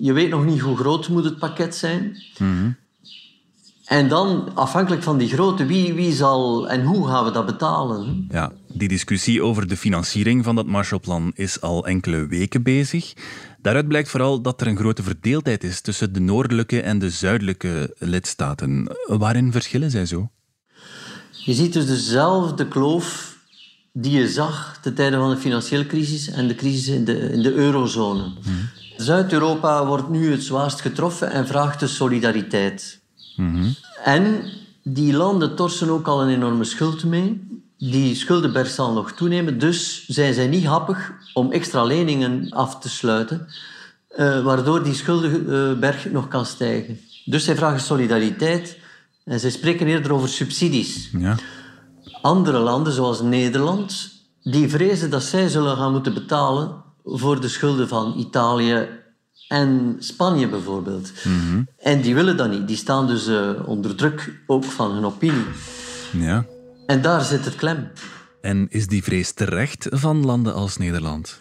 je 0.00 0.12
weet 0.12 0.30
nog 0.30 0.44
niet 0.44 0.60
hoe 0.60 0.76
groot 0.76 1.08
moet 1.08 1.24
het 1.24 1.38
pakket 1.38 1.74
zijn. 1.74 2.16
Mm 2.38 2.76
En 3.84 4.08
dan, 4.08 4.54
afhankelijk 4.54 5.02
van 5.02 5.18
die 5.18 5.28
grootte, 5.28 5.66
wie, 5.66 5.94
wie 5.94 6.12
zal 6.12 6.68
en 6.68 6.84
hoe 6.84 7.06
gaan 7.06 7.24
we 7.24 7.30
dat 7.30 7.46
betalen? 7.46 8.26
Ja, 8.30 8.52
die 8.72 8.88
discussie 8.88 9.42
over 9.42 9.68
de 9.68 9.76
financiering 9.76 10.44
van 10.44 10.56
dat 10.56 10.66
Marshallplan 10.66 11.32
is 11.34 11.60
al 11.60 11.86
enkele 11.86 12.26
weken 12.26 12.62
bezig. 12.62 13.12
Daaruit 13.62 13.88
blijkt 13.88 14.08
vooral 14.08 14.40
dat 14.40 14.60
er 14.60 14.66
een 14.66 14.76
grote 14.76 15.02
verdeeldheid 15.02 15.64
is 15.64 15.80
tussen 15.80 16.12
de 16.12 16.20
noordelijke 16.20 16.80
en 16.80 16.98
de 16.98 17.10
zuidelijke 17.10 17.94
lidstaten. 17.98 18.96
Waarin 19.06 19.52
verschillen 19.52 19.90
zij 19.90 20.06
zo? 20.06 20.30
Je 21.30 21.54
ziet 21.54 21.72
dus 21.72 21.86
dezelfde 21.86 22.68
kloof 22.68 23.35
die 23.98 24.20
je 24.20 24.28
zag 24.28 24.78
ten 24.82 24.94
tijde 24.94 25.16
van 25.16 25.30
de 25.30 25.36
financiële 25.36 25.86
crisis 25.86 26.30
en 26.30 26.48
de 26.48 26.54
crisis 26.54 26.88
in 26.88 27.04
de, 27.04 27.32
in 27.32 27.42
de 27.42 27.52
eurozone. 27.52 28.22
Mm. 28.22 28.68
Zuid-Europa 28.96 29.86
wordt 29.86 30.08
nu 30.08 30.30
het 30.30 30.42
zwaarst 30.42 30.80
getroffen 30.80 31.30
en 31.30 31.46
vraagt 31.46 31.80
de 31.80 31.86
solidariteit. 31.86 33.00
Mm-hmm. 33.36 33.74
En 34.04 34.44
die 34.82 35.12
landen 35.12 35.54
torsen 35.54 35.90
ook 35.90 36.06
al 36.06 36.22
een 36.22 36.28
enorme 36.28 36.64
schuld 36.64 37.04
mee. 37.04 37.60
Die 37.78 38.14
schuldenberg 38.14 38.68
zal 38.68 38.92
nog 38.92 39.12
toenemen, 39.12 39.58
dus 39.58 40.06
zijn 40.06 40.34
zij 40.34 40.46
niet 40.46 40.64
happig 40.64 41.12
om 41.32 41.52
extra 41.52 41.84
leningen 41.84 42.50
af 42.50 42.78
te 42.78 42.88
sluiten, 42.88 43.46
uh, 44.18 44.44
waardoor 44.44 44.82
die 44.84 44.94
schuldenberg 44.94 46.10
nog 46.10 46.28
kan 46.28 46.46
stijgen. 46.46 47.00
Dus 47.24 47.44
zij 47.44 47.56
vragen 47.56 47.80
solidariteit 47.80 48.78
en 49.24 49.40
zij 49.40 49.50
spreken 49.50 49.86
eerder 49.86 50.12
over 50.12 50.28
subsidies. 50.28 51.10
Ja. 51.18 51.36
Andere 52.26 52.58
landen, 52.58 52.92
zoals 52.92 53.20
Nederland, 53.20 54.10
die 54.42 54.68
vrezen 54.68 55.10
dat 55.10 55.22
zij 55.22 55.48
zullen 55.48 55.76
gaan 55.76 55.92
moeten 55.92 56.14
betalen 56.14 56.82
voor 57.04 57.40
de 57.40 57.48
schulden 57.48 57.88
van 57.88 58.14
Italië 58.16 58.88
en 59.48 59.96
Spanje 59.98 60.48
bijvoorbeeld. 60.48 61.12
Mhm. 61.24 61.62
En 61.78 62.00
die 62.00 62.14
willen 62.14 62.36
dat 62.36 62.50
niet. 62.50 62.66
Die 62.66 62.76
staan 62.76 63.06
dus 63.06 63.28
uh, 63.28 63.50
onder 63.64 63.94
druk 63.94 64.40
ook 64.46 64.64
van 64.64 64.92
hun 64.92 65.04
opinie. 65.04 65.44
Ja. 66.12 66.44
En 66.86 67.02
daar 67.02 67.22
zit 67.24 67.44
het 67.44 67.54
klem. 67.54 67.90
En 68.40 68.66
is 68.68 68.86
die 68.86 69.02
vrees 69.02 69.32
terecht 69.32 69.86
van 69.90 70.24
landen 70.24 70.54
als 70.54 70.76
Nederland? 70.76 71.38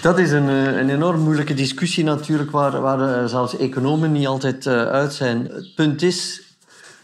Dat 0.00 0.18
is 0.18 0.30
een, 0.30 0.48
eh, 0.48 0.76
een 0.76 0.90
enorm 0.90 1.20
moeilijke 1.20 1.54
discussie 1.54 2.04
natuurlijk, 2.04 2.50
waar, 2.50 2.80
waar 2.80 3.00
eh, 3.00 3.28
zelfs 3.28 3.56
economen 3.56 4.12
niet 4.12 4.26
altijd 4.26 4.66
uit 4.66 5.14
zijn. 5.14 5.44
Het 5.44 5.74
punt 5.74 6.02
is, 6.02 6.45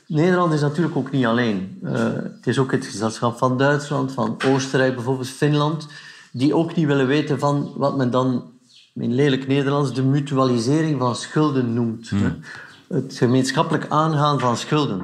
Nederland 0.06 0.52
is 0.52 0.60
natuurlijk 0.60 0.96
ook 0.96 1.10
niet 1.10 1.26
alleen. 1.26 1.78
Uh, 1.82 1.92
het 2.12 2.46
is 2.46 2.58
ook 2.58 2.72
het 2.72 2.86
gezelschap 2.86 3.38
van 3.38 3.58
Duitsland, 3.58 4.12
van 4.12 4.36
Oostenrijk 4.46 4.94
bijvoorbeeld, 4.94 5.28
Finland, 5.28 5.88
die 6.32 6.54
ook 6.54 6.74
niet 6.74 6.86
willen 6.86 7.06
weten 7.06 7.38
van 7.38 7.72
wat 7.76 7.96
men 7.96 8.10
dan 8.10 8.50
in 8.94 9.14
lelijk 9.14 9.46
Nederlands 9.46 9.94
de 9.94 10.02
mutualisering 10.02 10.98
van 10.98 11.16
schulden 11.16 11.74
noemt. 11.74 12.08
Hmm. 12.08 12.38
Het 12.88 13.14
gemeenschappelijk 13.16 13.86
aangaan 13.88 14.40
van 14.40 14.56
schulden. 14.56 15.02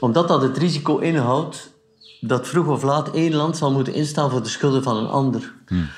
Omdat 0.00 0.28
dat 0.28 0.42
het 0.42 0.58
risico 0.58 0.98
inhoudt 0.98 1.70
dat 2.20 2.48
vroeg 2.48 2.66
of 2.66 2.82
laat 2.82 3.10
één 3.10 3.34
land 3.34 3.56
zal 3.56 3.72
moeten 3.72 3.94
instaan 3.94 4.30
voor 4.30 4.42
de 4.42 4.48
schulden 4.48 4.82
van 4.82 4.96
een 4.96 5.08
ander. 5.08 5.54
Hmm. 5.66 5.88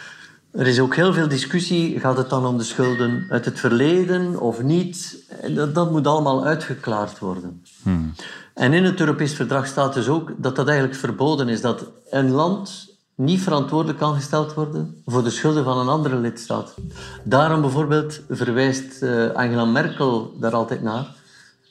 Er 0.52 0.66
is 0.66 0.80
ook 0.80 0.94
heel 0.94 1.12
veel 1.12 1.28
discussie. 1.28 2.00
Gaat 2.00 2.16
het 2.16 2.30
dan 2.30 2.46
om 2.46 2.58
de 2.58 2.64
schulden 2.64 3.26
uit 3.28 3.44
het 3.44 3.60
verleden 3.60 4.40
of 4.40 4.62
niet? 4.62 5.24
Dat, 5.54 5.74
dat 5.74 5.90
moet 5.90 6.06
allemaal 6.06 6.44
uitgeklaard 6.44 7.18
worden. 7.18 7.62
Hmm. 7.82 8.14
En 8.54 8.72
in 8.72 8.84
het 8.84 9.00
Europees 9.00 9.32
Verdrag 9.34 9.66
staat 9.66 9.94
dus 9.94 10.08
ook 10.08 10.32
dat 10.36 10.56
dat 10.56 10.68
eigenlijk 10.68 10.98
verboden 10.98 11.48
is. 11.48 11.60
Dat 11.60 11.90
een 12.10 12.30
land 12.30 12.88
niet 13.14 13.40
verantwoordelijk 13.40 13.98
kan 13.98 14.14
gesteld 14.14 14.54
worden 14.54 15.02
voor 15.06 15.24
de 15.24 15.30
schulden 15.30 15.64
van 15.64 15.78
een 15.78 15.88
andere 15.88 16.16
lidstaat. 16.16 16.74
Daarom 17.24 17.60
bijvoorbeeld 17.60 18.20
verwijst 18.28 19.02
eh, 19.02 19.30
Angela 19.30 19.64
Merkel 19.64 20.34
daar 20.40 20.54
altijd 20.54 20.82
naar. 20.82 21.06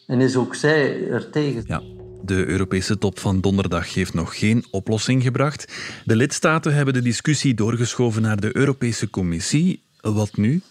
En 0.08 0.22
is 0.22 0.36
ook 0.36 0.56
zij 0.56 1.10
er 1.10 1.30
tegen. 1.30 1.64
Ja. 1.66 1.82
De 2.22 2.46
Europese 2.46 2.98
top 2.98 3.20
van 3.20 3.42
donderdag 3.42 3.94
heeft 3.94 4.14
nog 4.14 4.40
geen 4.40 4.66
oplossing 4.72 5.24
gebracht. 5.24 5.74
De 6.06 6.16
lidstaten 6.16 6.74
hebben 6.74 6.94
de 6.94 7.02
discussie 7.02 7.54
doorgeschoven 7.54 8.22
naar 8.22 8.40
de 8.40 8.58
Europese 8.58 9.10
Commissie. 9.10 9.82
Wat 10.02 10.38
nu? 10.38 10.62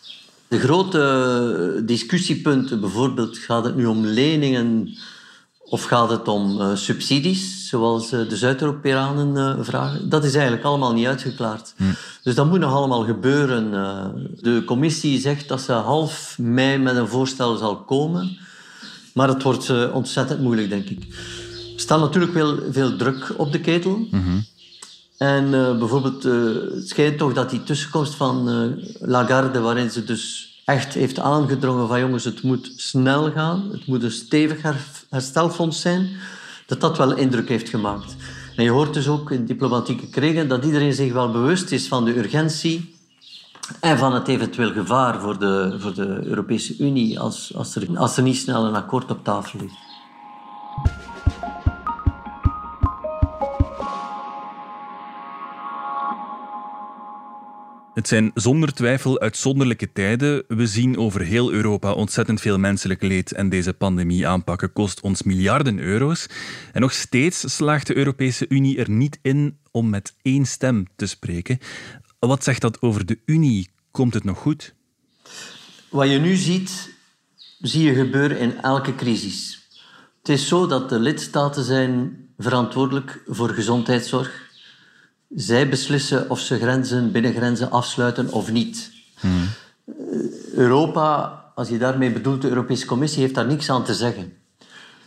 De 0.49 0.59
grote 0.59 1.83
discussiepunten, 1.85 2.81
bijvoorbeeld 2.81 3.39
gaat 3.39 3.65
het 3.65 3.77
nu 3.77 3.87
om 3.87 4.07
leningen 4.07 4.97
of 5.65 5.85
gaat 5.85 6.11
het 6.11 6.29
om 6.29 6.61
uh, 6.61 6.75
subsidies, 6.75 7.69
zoals 7.69 8.13
uh, 8.13 8.29
de 8.29 8.37
Zuid-Europeanen 8.37 9.59
uh, 9.59 9.65
vragen? 9.65 10.09
Dat 10.09 10.25
is 10.25 10.35
eigenlijk 10.35 10.65
allemaal 10.65 10.93
niet 10.93 11.07
uitgeklaard. 11.07 11.75
Hm. 11.77 11.85
Dus 12.23 12.35
dat 12.35 12.47
moet 12.47 12.59
nog 12.59 12.73
allemaal 12.73 13.05
gebeuren. 13.05 13.71
de 14.41 14.63
commissie 14.65 15.21
zegt 15.21 15.49
dat 15.49 15.61
ze 15.61 15.73
half 15.73 16.37
mei 16.39 16.79
met 16.79 16.97
een 16.97 17.09
voorstel 17.09 17.57
zal 17.57 17.77
komen. 17.77 18.39
Maar 19.15 19.29
het 19.29 19.43
wordt 19.43 19.93
ontzettend 19.93 20.41
moeilijk, 20.41 20.69
denk 20.69 20.89
ik. 20.89 21.07
Staat 21.89 22.01
natuurlijk 22.01 22.33
wel 22.33 22.59
veel 22.71 22.97
druk 22.97 23.35
op 23.37 23.53
de 23.53 23.61
ketel. 23.61 24.07
Mm 24.11 24.45
En 25.19 25.51
bijvoorbeeld, 25.79 26.23
het 26.23 26.89
schijnt 26.89 27.19
toch 27.19 27.33
dat 27.33 27.51
die 27.51 27.63
tussenkomst 27.63 28.15
van 28.15 28.45
Lagarde, 29.01 29.61
waarin 29.61 29.91
ze 29.91 30.05
dus 30.05 30.49
echt 30.65 30.95
heeft 30.95 31.19
aangedrongen 31.19 31.89
van 31.89 32.01
jongens, 32.01 32.25
het 32.25 32.43
moet 32.43 32.73
snel 32.77 33.31
gaan, 33.31 33.69
het 33.73 33.87
moet 33.87 34.03
een 34.03 34.11
stevig 34.11 34.63
herstelfonds 35.09 35.81
zijn, 35.81 36.09
dat 36.67 36.81
dat 36.81 36.99
wel 36.99 37.17
indruk 37.17 37.49
heeft 37.49 37.69
gemaakt. 37.69 38.17
En 38.57 38.65
je 38.65 38.71
hoort 38.71 38.95
dus 38.95 39.09
ook 39.09 39.31
in 39.31 39.47
diplomatieke 39.47 40.09
kringen 40.09 40.49
dat 40.49 40.65
iedereen 40.65 40.95
zich 40.95 41.13
wel 41.13 41.31
bewust 41.31 41.73
is 41.73 41.89
van 41.89 42.05
de 42.05 42.19
urgentie 42.19 42.95
en 43.81 43.99
van 43.99 44.15
het 44.15 44.29
eventueel 44.29 44.73
gevaar 44.73 45.21
voor 45.21 45.39
de, 45.39 45.77
voor 45.79 45.95
de 45.95 46.21
Europese 46.25 46.75
Unie 46.79 47.21
als, 47.21 47.55
als, 47.55 47.75
er, 47.77 47.99
als 47.99 48.17
er 48.17 48.23
niet 48.23 48.37
snel 48.37 48.65
een 48.65 48.75
akkoord 48.75 49.11
op 49.11 49.25
tafel 49.25 49.61
ligt. 49.61 49.88
Het 57.99 58.09
zijn 58.09 58.31
zonder 58.35 58.73
twijfel 58.73 59.21
uitzonderlijke 59.21 59.93
tijden. 59.93 60.45
We 60.49 60.67
zien 60.67 60.99
over 60.99 61.21
heel 61.21 61.53
Europa 61.53 61.93
ontzettend 61.93 62.41
veel 62.41 62.59
menselijk 62.59 63.03
leed 63.03 63.33
en 63.33 63.49
deze 63.49 63.73
pandemie 63.73 64.29
aanpakken 64.29 64.73
kost 64.73 65.01
ons 65.01 65.23
miljarden 65.23 65.79
euro's. 65.79 66.27
En 66.73 66.81
nog 66.81 66.93
steeds 66.93 67.55
slaagt 67.55 67.87
de 67.87 67.97
Europese 67.97 68.47
Unie 68.49 68.79
er 68.79 68.91
niet 68.91 69.19
in 69.23 69.59
om 69.71 69.91
met 69.91 70.15
één 70.23 70.47
stem 70.47 70.87
te 70.97 71.07
spreken. 71.07 71.59
Wat 72.19 72.45
zegt 72.45 72.61
dat 72.61 72.83
over 72.83 73.07
de 73.07 73.19
Unie? 73.25 73.71
Komt 73.91 74.15
het 74.15 74.25
nog 74.25 74.39
goed? 74.39 74.75
Wat 75.89 76.11
je 76.11 76.19
nu 76.19 76.35
ziet, 76.35 76.95
zie 77.59 77.83
je 77.83 77.95
gebeuren 77.95 78.39
in 78.39 78.61
elke 78.61 78.95
crisis. 78.95 79.69
Het 80.19 80.29
is 80.29 80.49
zo 80.49 80.67
dat 80.67 80.89
de 80.89 80.99
lidstaten 80.99 81.65
zijn 81.65 82.17
verantwoordelijk 82.37 83.23
voor 83.27 83.49
gezondheidszorg 83.49 84.48
zij 85.29 85.69
beslissen 85.69 86.31
of 86.31 86.41
ze 86.41 86.59
grenzen, 86.59 87.13
binnengrenzen 87.13 87.71
afsluiten 87.71 88.33
of 88.33 88.53
niet. 88.53 88.91
Hmm. 89.21 89.49
Europa, 90.53 91.43
als 91.55 91.69
je 91.69 91.79
daarmee 91.79 92.13
bedoelt, 92.13 92.43
de 92.43 92.49
Europese 92.49 92.87
Commissie, 92.87 93.21
heeft 93.21 93.35
daar 93.35 93.47
niks 93.47 93.71
aan 93.71 93.85
te 93.85 93.95
zeggen. 93.95 94.33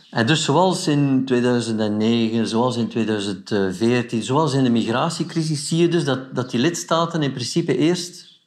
En 0.09 0.27
dus 0.27 0.43
zoals 0.43 0.87
in 0.87 1.25
2009, 1.25 2.47
zoals 2.47 2.77
in 2.77 2.87
2014, 2.87 4.23
zoals 4.23 4.53
in 4.53 4.63
de 4.63 4.69
migratiecrisis, 4.69 5.67
zie 5.67 5.77
je 5.77 5.87
dus 5.87 6.03
dat, 6.03 6.35
dat 6.35 6.51
die 6.51 6.59
lidstaten 6.59 7.23
in 7.23 7.31
principe 7.31 7.77
eerst 7.77 8.39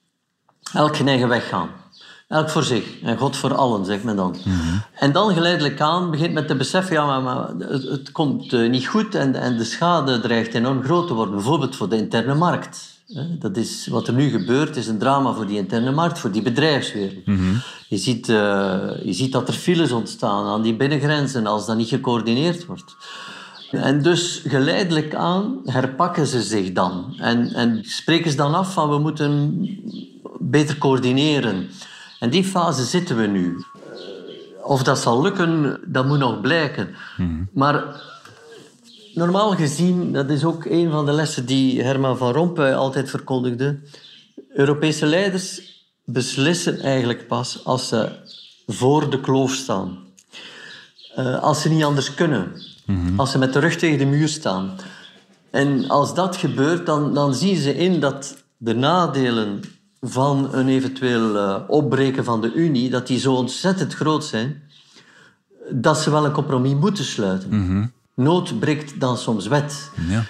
elk 0.73 0.97
hun 0.97 1.09
eigen 1.09 1.29
weg 1.29 1.49
gaan. 1.49 1.69
Elk 2.29 2.51
voor 2.51 2.63
zich 2.63 3.01
en 3.03 3.17
God 3.17 3.37
voor 3.37 3.55
allen, 3.55 3.85
zegt 3.85 4.05
men 4.05 4.17
dan. 4.17 4.37
Mhm. 4.45 4.77
En 4.95 5.13
dan 5.13 5.35
geleidelijk 5.35 5.81
aan 5.81 6.11
begint 6.11 6.33
men 6.33 6.47
te 6.47 6.57
beseffen, 6.57 6.95
ja, 6.95 7.07
maar, 7.07 7.23
maar 7.23 7.49
het, 7.69 7.83
het, 7.83 8.13
komt 8.13 8.53
uh, 8.53 8.71
niet 8.71 8.87
goed 8.87 9.15
en, 9.15 9.35
en 9.35 9.57
de 9.57 9.65
schade 9.65 10.21
dreigt 10.21 10.55
enorm 10.55 10.83
groot 10.83 11.07
te 11.07 11.15
worden. 11.15 11.35
Bijvoorbeeld 11.35 11.77
voor 11.77 11.89
de 11.89 11.97
interne 11.97 12.35
markt. 12.35 12.93
Dat 13.39 13.57
is, 13.57 13.87
wat 13.87 14.09
er 14.09 14.15
nu 14.15 14.31
gebeurt, 14.31 14.77
is 14.77 14.87
een 14.87 14.99
drama 14.99 15.33
voor 15.33 15.47
die 15.47 15.57
interne 15.57 15.91
markt, 15.91 16.19
voor 16.19 16.31
die 16.31 16.43
bedrijfswereld. 16.43 17.27
Mhm. 17.27 17.55
je, 17.89 17.97
ziet, 17.97 18.29
uh, 18.29 18.37
je 19.03 19.13
ziet 19.13 19.33
dat 19.33 19.49
er 19.49 19.55
files 19.55 19.93
ontstaan 19.93 20.47
aan 20.47 20.63
die 20.63 20.77
binnengrenzen 20.77 21.47
als 21.47 21.67
dat 21.67 21.77
niet 21.77 21.89
gecoördineerd 21.89 22.67
wordt. 22.67 22.97
En 23.71 24.03
dus 24.03 24.43
geleidelijk 24.47 25.15
aan 25.15 25.61
herpakken 25.65 26.27
ze 26.27 26.43
zich 26.43 26.73
dan. 26.73 27.15
En, 27.19 27.53
en 27.53 27.81
spreken 27.83 28.31
ze 28.31 28.37
dan 28.37 28.55
af 28.55 28.73
van 28.73 28.91
we 28.91 28.99
moeten 28.99 29.59
beter 30.39 30.79
coördineren. 30.79 31.71
En 32.25 32.31
die 32.31 32.45
fase 32.45 32.85
zitten 32.85 33.17
we 33.17 33.27
nu. 33.27 33.65
Of 34.63 34.83
dat 34.83 34.99
zal 34.99 35.23
lukken, 35.23 35.81
dat 35.87 36.07
moet 36.07 36.19
nog 36.19 36.41
blijken. 36.41 36.95
Maar 37.53 38.03
normaal 39.15 39.51
gezien, 39.51 40.13
dat 40.13 40.31
is 40.31 40.45
ook 40.45 40.65
een 40.65 40.91
van 40.91 41.07
de 41.07 41.13
lessen 41.13 41.47
die 41.47 41.83
Herman 41.83 42.17
van 42.17 42.33
Rompuy 42.33 42.73
altijd 42.73 43.11
verkondigde. 43.11 43.79
Europese 44.49 45.07
leiders 45.07 45.61
beslissen 46.05 46.81
eigenlijk 46.81 47.27
pas 47.27 47.65
als 47.65 47.89
ze 47.89 48.09
voor 48.67 49.11
de 49.11 49.21
kloof 49.21 49.53
staan. 49.53 49.99
Uh, 51.19 51.43
als 51.43 51.63
ze 51.63 51.69
niet 51.69 51.85
anders 51.85 52.15
kunnen. 52.15 52.53
Als 53.17 53.31
ze 53.31 53.39
met 53.39 53.53
de 53.53 53.59
rug 53.59 53.77
tegen 53.77 53.99
de 53.99 54.07
muur 54.07 54.29
staan. 54.29 54.77
En 55.51 55.89
als 55.89 56.15
dat 56.15 56.37
gebeurt, 56.37 56.87
dan, 56.87 57.15
dan 57.15 57.35
zien 57.35 57.57
ze 57.57 57.77
in 57.77 58.01
dat 58.01 58.45
de 58.57 58.75
nadelen 58.75 59.61
van 60.05 60.55
een 60.55 60.69
eventueel 60.69 61.35
uh, 61.35 61.57
opbreken 61.67 62.25
van 62.25 62.41
de 62.41 62.53
Unie, 62.53 62.91
dat 62.91 63.07
die 63.07 63.19
zo 63.19 63.35
ontzettend 63.35 63.95
groot 63.95 64.25
zijn, 64.25 64.63
dat 65.71 65.99
ze 65.99 66.11
wel 66.11 66.25
een 66.25 66.33
compromis 66.33 66.75
moeten 66.75 67.05
sluiten. 67.05 67.93
Nood 68.15 68.59
breekt 68.59 69.01
dan 69.01 69.17
soms 69.17 69.47
wet. 69.47 69.91
Ja. 70.09 70.25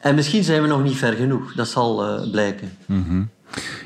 En 0.00 0.14
misschien 0.14 0.44
zijn 0.44 0.62
we 0.62 0.68
nog 0.68 0.82
niet 0.82 0.96
ver 0.96 1.12
genoeg, 1.12 1.52
dat 1.52 1.68
zal 1.68 2.22
uh, 2.22 2.30
blijken. 2.30 2.70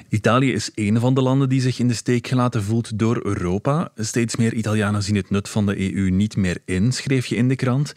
Italië 0.09 0.53
is 0.53 0.71
een 0.75 1.01
van 1.01 1.15
de 1.15 1.23
landen 1.23 1.49
die 1.49 1.61
zich 1.61 1.79
in 1.79 1.89
de 1.89 1.95
steek 1.95 2.27
gelaten 2.27 2.63
voelt 2.63 2.99
door 2.99 3.21
Europa. 3.25 3.91
Steeds 3.97 4.37
meer 4.37 4.55
Italianen 4.55 5.03
zien 5.03 5.17
het 5.17 5.31
nut 5.31 5.49
van 5.49 5.67
de 5.67 5.95
EU 5.95 6.11
niet 6.11 6.37
meer 6.37 6.59
in, 6.65 6.93
schreef 6.93 7.27
je 7.27 7.37
in 7.37 7.49
de 7.49 7.57
krant. 7.57 7.93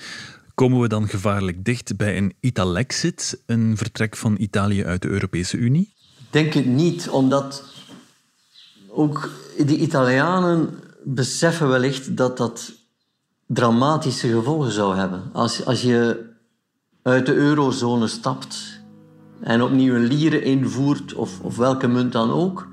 Komen 0.54 0.80
we 0.80 0.88
dan 0.88 1.08
gevaarlijk 1.08 1.66
dicht 1.66 1.98
bij 1.98 2.18
een 2.18 2.34
Italexit, 2.40 3.42
een 3.46 3.78
vertrek 3.78 4.16
van 4.16 4.36
Italië 4.40 4.86
uit 4.86 5.02
de 5.02 5.08
Europese 5.08 5.58
Unie? 5.58 5.94
Denk 6.30 6.54
het 6.54 6.66
niet, 6.66 7.10
omdat 7.10 7.64
ook 8.90 9.30
de 9.58 9.78
Italianen 9.78 10.80
beseffen 11.04 11.68
wellicht 11.68 12.18
dat 12.18 12.38
dat 12.38 12.72
dramatische 13.46 14.28
gevolgen 14.28 14.72
zou 14.72 14.96
hebben. 14.96 15.24
Als, 15.34 15.66
als 15.66 15.82
je 15.82 16.26
uit 17.02 17.26
de 17.26 17.34
eurozone 17.34 18.08
stapt 18.08 18.80
en 19.40 19.64
opnieuw 19.64 19.96
een 19.96 20.06
lieren 20.06 20.44
invoert, 20.44 21.14
of, 21.14 21.40
of 21.42 21.58
welke 21.58 21.88
munt 21.88 22.12
dan 22.12 22.32
ook, 22.32 22.68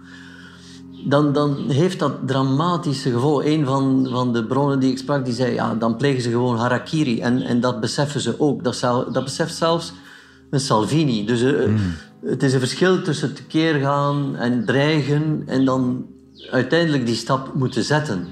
dan, 1.07 1.33
dan 1.33 1.71
heeft 1.71 1.99
dat 1.99 2.13
dramatische 2.27 3.11
gevolgen. 3.11 3.51
Een 3.51 3.65
van, 3.65 4.07
van 4.11 4.33
de 4.33 4.45
bronnen 4.45 4.81
die 4.81 4.91
ik 4.91 4.99
sprak, 4.99 5.25
die 5.25 5.35
zei, 5.35 5.55
ja, 5.55 5.75
dan 5.75 5.97
plegen 5.97 6.23
ze 6.23 6.31
gewoon 6.31 6.57
harakiri. 6.57 7.21
En, 7.21 7.43
en 7.43 7.61
dat 7.61 7.81
beseffen 7.81 8.21
ze 8.21 8.41
ook. 8.41 8.65
Dat, 8.65 8.81
dat 9.13 9.25
beseft 9.25 9.55
zelfs 9.55 9.93
een 10.55 10.61
Salvini. 10.61 11.25
Dus 11.25 11.43
uh, 11.43 11.79
het 12.25 12.43
is 12.43 12.53
een 12.53 12.59
verschil 12.59 13.03
tussen 13.03 13.35
tekeer 13.35 13.75
gaan 13.75 14.37
en 14.37 14.65
dreigen 14.65 15.43
en 15.47 15.65
dan 15.65 16.07
uiteindelijk 16.51 17.07
die 17.07 17.15
stap 17.15 17.55
moeten 17.55 17.85
zetten. 17.85 18.27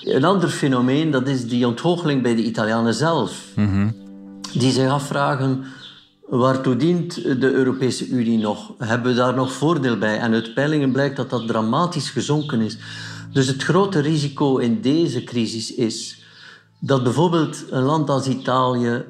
Een 0.00 0.24
ander 0.24 0.48
fenomeen, 0.48 1.10
dat 1.10 1.28
is 1.28 1.48
die 1.48 1.66
onthoogeling 1.66 2.22
bij 2.22 2.34
de 2.34 2.42
Italianen 2.42 2.94
zelf. 2.94 3.42
Mhm. 3.56 3.90
Die 4.52 4.72
zich 4.72 4.88
afvragen, 4.88 5.64
waartoe 6.28 6.76
dient 6.76 7.14
de 7.14 7.52
Europese 7.52 8.08
Unie 8.08 8.38
nog? 8.38 8.72
Hebben 8.78 9.10
we 9.10 9.18
daar 9.18 9.34
nog 9.34 9.52
voordeel 9.52 9.98
bij? 9.98 10.18
En 10.18 10.32
uit 10.32 10.54
peilingen 10.54 10.92
blijkt 10.92 11.16
dat 11.16 11.30
dat 11.30 11.46
dramatisch 11.46 12.10
gezonken 12.10 12.60
is. 12.60 12.78
Dus 13.32 13.46
het 13.46 13.62
grote 13.62 14.00
risico 14.00 14.56
in 14.56 14.80
deze 14.80 15.24
crisis 15.24 15.74
is 15.74 16.22
dat 16.80 17.02
bijvoorbeeld 17.02 17.64
een 17.70 17.82
land 17.82 18.10
als 18.10 18.28
Italië 18.28 19.04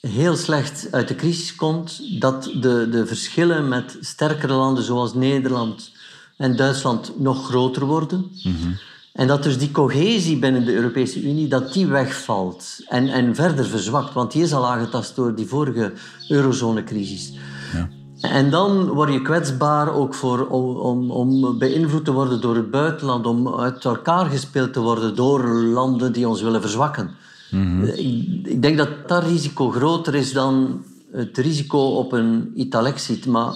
heel 0.00 0.36
slecht 0.36 0.88
uit 0.90 1.08
de 1.08 1.14
crisis 1.14 1.54
komt, 1.54 2.20
dat 2.20 2.44
de, 2.44 2.88
de 2.90 3.06
verschillen 3.06 3.68
met 3.68 3.96
sterkere 4.00 4.52
landen 4.52 4.84
zoals 4.84 5.14
Nederland 5.14 5.92
en 6.36 6.56
Duitsland 6.56 7.12
nog 7.18 7.46
groter 7.46 7.84
worden. 7.84 8.30
Mhm. 8.42 8.72
En 9.12 9.26
dat 9.26 9.42
dus 9.42 9.58
die 9.58 9.70
cohesie 9.70 10.38
binnen 10.38 10.64
de 10.64 10.74
Europese 10.74 11.22
Unie, 11.22 11.48
dat 11.48 11.72
die 11.72 11.86
wegvalt 11.86 12.84
en, 12.88 13.08
en 13.08 13.34
verder 13.34 13.64
verzwakt. 13.64 14.14
Want 14.14 14.32
die 14.32 14.42
is 14.42 14.52
al 14.52 14.66
aangetast 14.66 15.16
door 15.16 15.34
die 15.34 15.46
vorige 15.46 15.92
eurozonecrisis. 16.28 17.32
Ja. 17.72 17.88
En 18.20 18.50
dan 18.50 18.88
word 18.88 19.12
je 19.12 19.22
kwetsbaar 19.22 19.94
ook 19.94 20.14
voor, 20.14 20.46
om, 20.46 21.10
om 21.10 21.58
beïnvloed 21.58 22.04
te 22.04 22.12
worden 22.12 22.40
door 22.40 22.56
het 22.56 22.70
buitenland, 22.70 23.26
om 23.26 23.54
uit 23.54 23.84
elkaar 23.84 24.26
gespeeld 24.26 24.72
te 24.72 24.80
worden 24.80 25.14
door 25.14 25.48
landen 25.48 26.12
die 26.12 26.28
ons 26.28 26.42
willen 26.42 26.60
verzwakken. 26.60 27.10
Mhm. 27.50 27.84
ik, 27.84 28.46
ik, 28.46 28.62
denk 28.62 28.76
dat 28.76 29.08
dat 29.08 29.24
risico 29.24 29.70
groter 29.70 30.14
is 30.14 30.32
dan 30.32 30.84
het 31.12 31.38
risico 31.38 31.78
op 31.78 32.12
een 32.12 32.52
Italexit, 32.54 33.26
maar 33.26 33.54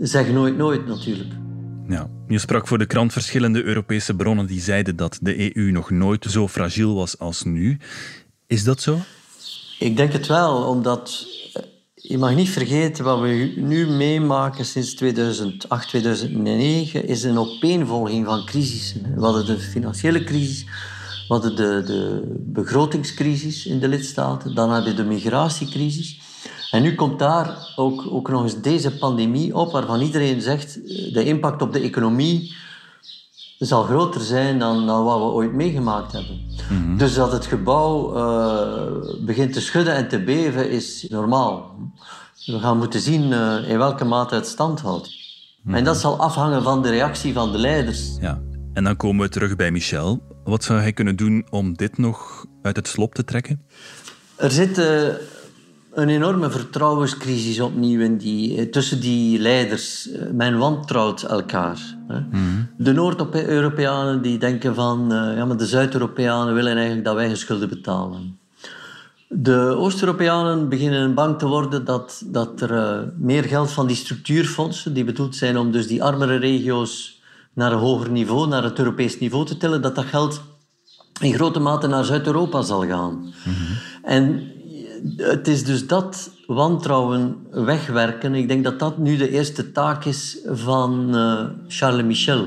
zeg 0.00 0.32
nooit 0.32 0.56
nooit 0.56 0.86
natuurlijk. 0.86 1.30
Ja. 1.88 2.08
Je 2.28 2.38
sprak 2.38 2.66
voor 2.66 2.78
de 2.78 2.86
krant 2.86 3.12
verschillende 3.12 3.62
Europese 3.62 4.14
bronnen 4.14 4.46
die 4.46 4.60
zeiden 4.60 4.96
dat 4.96 5.18
de 5.22 5.56
EU 5.56 5.70
nog 5.70 5.90
nooit 5.90 6.24
zo 6.28 6.48
fragiel 6.48 6.94
was 6.94 7.18
als 7.18 7.42
nu. 7.42 7.78
Is 8.46 8.64
dat 8.64 8.80
zo? 8.80 8.98
Ik 9.78 9.96
denk 9.96 10.12
het 10.12 10.26
wel, 10.26 10.62
omdat 10.62 11.26
eh, 11.52 11.62
je 11.94 12.18
mag 12.18 12.34
niet 12.34 12.48
vergeten 12.48 13.04
wat 13.04 13.20
we 13.20 13.54
nu 13.56 13.86
meemaken 13.86 14.64
sinds 14.64 14.94
2008, 14.94 15.88
2009 15.88 17.08
is 17.08 17.22
een 17.22 17.38
opeenvolging 17.38 18.26
van 18.26 18.44
crisissen. 18.44 19.14
We 19.14 19.24
hadden 19.24 19.46
de 19.46 19.58
financiële 19.58 20.24
crisis, 20.24 20.66
we 21.28 21.34
hadden 21.34 21.56
de, 21.56 21.82
de 21.86 22.22
begrotingscrisis 22.38 23.66
in 23.66 23.78
de 23.78 23.88
lidstaten, 23.88 24.54
dan 24.54 24.70
hadden 24.70 24.90
we 24.90 25.02
de 25.02 25.08
migratiecrisis. 25.08 26.20
En 26.70 26.82
nu 26.82 26.94
komt 26.94 27.18
daar 27.18 27.72
ook, 27.76 28.04
ook 28.10 28.30
nog 28.30 28.42
eens 28.42 28.60
deze 28.60 28.98
pandemie 28.98 29.56
op, 29.56 29.72
waarvan 29.72 30.00
iedereen 30.00 30.40
zegt 30.40 30.82
eh, 30.82 31.12
de 31.12 31.24
impact 31.24 31.62
op 31.62 31.72
de 31.72 31.80
economie 31.80 32.54
zal 33.58 33.82
groter 33.82 34.20
zijn 34.20 34.58
dan, 34.58 34.86
dan 34.86 35.04
wat 35.04 35.18
we 35.18 35.24
ooit 35.24 35.52
meegemaakt 35.52 36.12
hebben. 36.12 36.40
Mhm. 36.70 36.96
Dus 36.96 37.14
dat 37.14 37.32
het 37.32 37.46
gebouw 37.46 38.16
uh, 38.16 39.24
begint 39.24 39.52
te 39.52 39.60
schudden 39.60 39.94
en 39.94 40.08
te 40.08 40.22
beven 40.22 40.70
is 40.70 41.06
normaal. 41.08 41.74
We 42.44 42.58
gaan 42.58 42.78
moeten 42.78 43.00
zien 43.00 43.30
uh, 43.30 43.68
in 43.68 43.78
welke 43.78 44.04
mate 44.04 44.34
het 44.34 44.46
stand 44.46 44.80
houdt. 44.80 45.10
En 45.66 45.84
dat 45.84 45.94
mhm. 45.94 46.02
zal 46.02 46.18
afhangen 46.18 46.62
van 46.62 46.82
de 46.82 46.90
reactie 46.90 47.32
van 47.32 47.52
de 47.52 47.58
leiders. 47.58 48.16
Ja. 48.20 48.40
En 48.72 48.84
dan 48.84 48.96
komen 48.96 49.24
we 49.24 49.30
terug 49.30 49.56
bij 49.56 49.70
Michel. 49.70 50.35
Wat 50.46 50.64
zou 50.64 50.80
hij 50.80 50.92
kunnen 50.92 51.16
doen 51.16 51.46
om 51.50 51.74
dit 51.74 51.98
nog 51.98 52.44
uit 52.62 52.76
het 52.76 52.88
slop 52.88 53.14
te 53.14 53.24
trekken? 53.24 53.62
Er 54.36 54.50
zitten 54.50 55.18
een 55.94 56.08
enorme 56.08 56.50
vertrouwenscrisis 56.50 57.60
opnieuw 57.60 58.00
in 58.00 58.16
die, 58.16 58.58
eh, 58.58 58.70
tussen 58.70 59.00
die 59.00 59.38
leiders. 59.38 60.10
Eh, 60.10 60.30
men 60.32 60.58
wantrouwt 60.58 61.22
elkaar. 61.22 61.96
Hè. 62.08 62.20
Mhm. 62.20 62.38
De 62.78 62.92
Noord-Europeanen 62.92 64.22
die 64.22 64.38
denken 64.38 64.74
van... 64.74 65.12
Uh, 65.12 65.36
ja, 65.36 65.44
maar 65.44 65.56
de 65.56 65.66
Zuid-Europeanen 65.66 66.54
willen 66.54 66.74
eigenlijk 66.74 67.04
dat 67.04 67.14
wij 67.14 67.26
hun 67.26 67.36
schulden 67.36 67.68
betalen. 67.68 68.38
De 69.28 69.74
Oost-Europeanen 69.76 70.68
beginnen 70.68 71.14
bang 71.14 71.38
te 71.38 71.46
worden 71.46 71.84
dat, 71.84 72.22
dat 72.26 72.60
er 72.60 72.70
uh, 72.70 73.08
meer 73.18 73.44
geld 73.44 73.70
van 73.70 73.86
die 73.86 73.96
structuurfondsen, 73.96 74.94
die 74.94 75.04
bedoeld 75.04 75.36
zijn 75.36 75.58
om 75.58 75.70
dus 75.70 75.86
die 75.86 76.02
armere 76.02 76.36
regio's 76.36 77.15
naar 77.56 77.72
een 77.72 77.78
hoger 77.78 78.10
niveau, 78.10 78.48
naar 78.48 78.62
het 78.62 78.78
Europees 78.78 79.18
niveau 79.18 79.46
te 79.46 79.56
tillen, 79.56 79.82
dat 79.82 79.94
dat 79.94 80.04
geld 80.04 80.42
in 81.20 81.34
grote 81.34 81.58
mate 81.58 81.86
naar 81.86 82.04
Zuid-Europa 82.04 82.62
zal 82.62 82.86
gaan. 82.86 83.32
Mhm. 83.44 83.72
En 84.02 84.52
het 85.16 85.48
is 85.48 85.64
dus 85.64 85.86
dat 85.86 86.30
wantrouwen 86.46 87.36
wegwerken. 87.50 88.34
Ik 88.34 88.48
denk 88.48 88.64
dat 88.64 88.78
dat 88.78 88.98
nu 88.98 89.16
de 89.16 89.30
eerste 89.30 89.72
taak 89.72 90.04
is 90.04 90.38
van 90.46 91.16
uh, 91.16 91.44
Charles 91.68 92.04
Michel. 92.04 92.46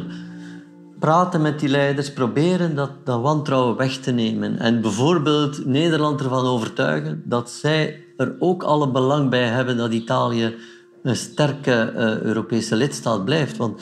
Praten 1.00 1.42
met 1.42 1.60
die 1.60 1.70
leiders, 1.70 2.14
proberen 2.14 2.76
dat, 2.76 2.92
dat 3.04 3.22
wantrouwen 3.22 3.76
weg 3.76 3.98
te 3.98 4.12
nemen. 4.12 4.60
En 4.60 4.82
bijvoorbeeld 4.82 5.66
Nederland 5.66 6.22
ervan 6.22 6.46
overtuigen 6.46 7.22
dat 7.26 7.50
zij 7.50 8.04
er 8.18 8.36
ook 8.40 8.64
alle 8.64 8.92
belang 8.92 9.30
bij 9.30 9.48
hebben 9.48 9.78
dat 9.78 9.94
Italië 9.94 10.56
een 11.04 11.16
sterke 11.16 11.94
uh, 11.96 12.22
Europese 12.22 12.76
lidstaat 12.76 13.26
blijft. 13.26 13.58
Want 13.58 13.82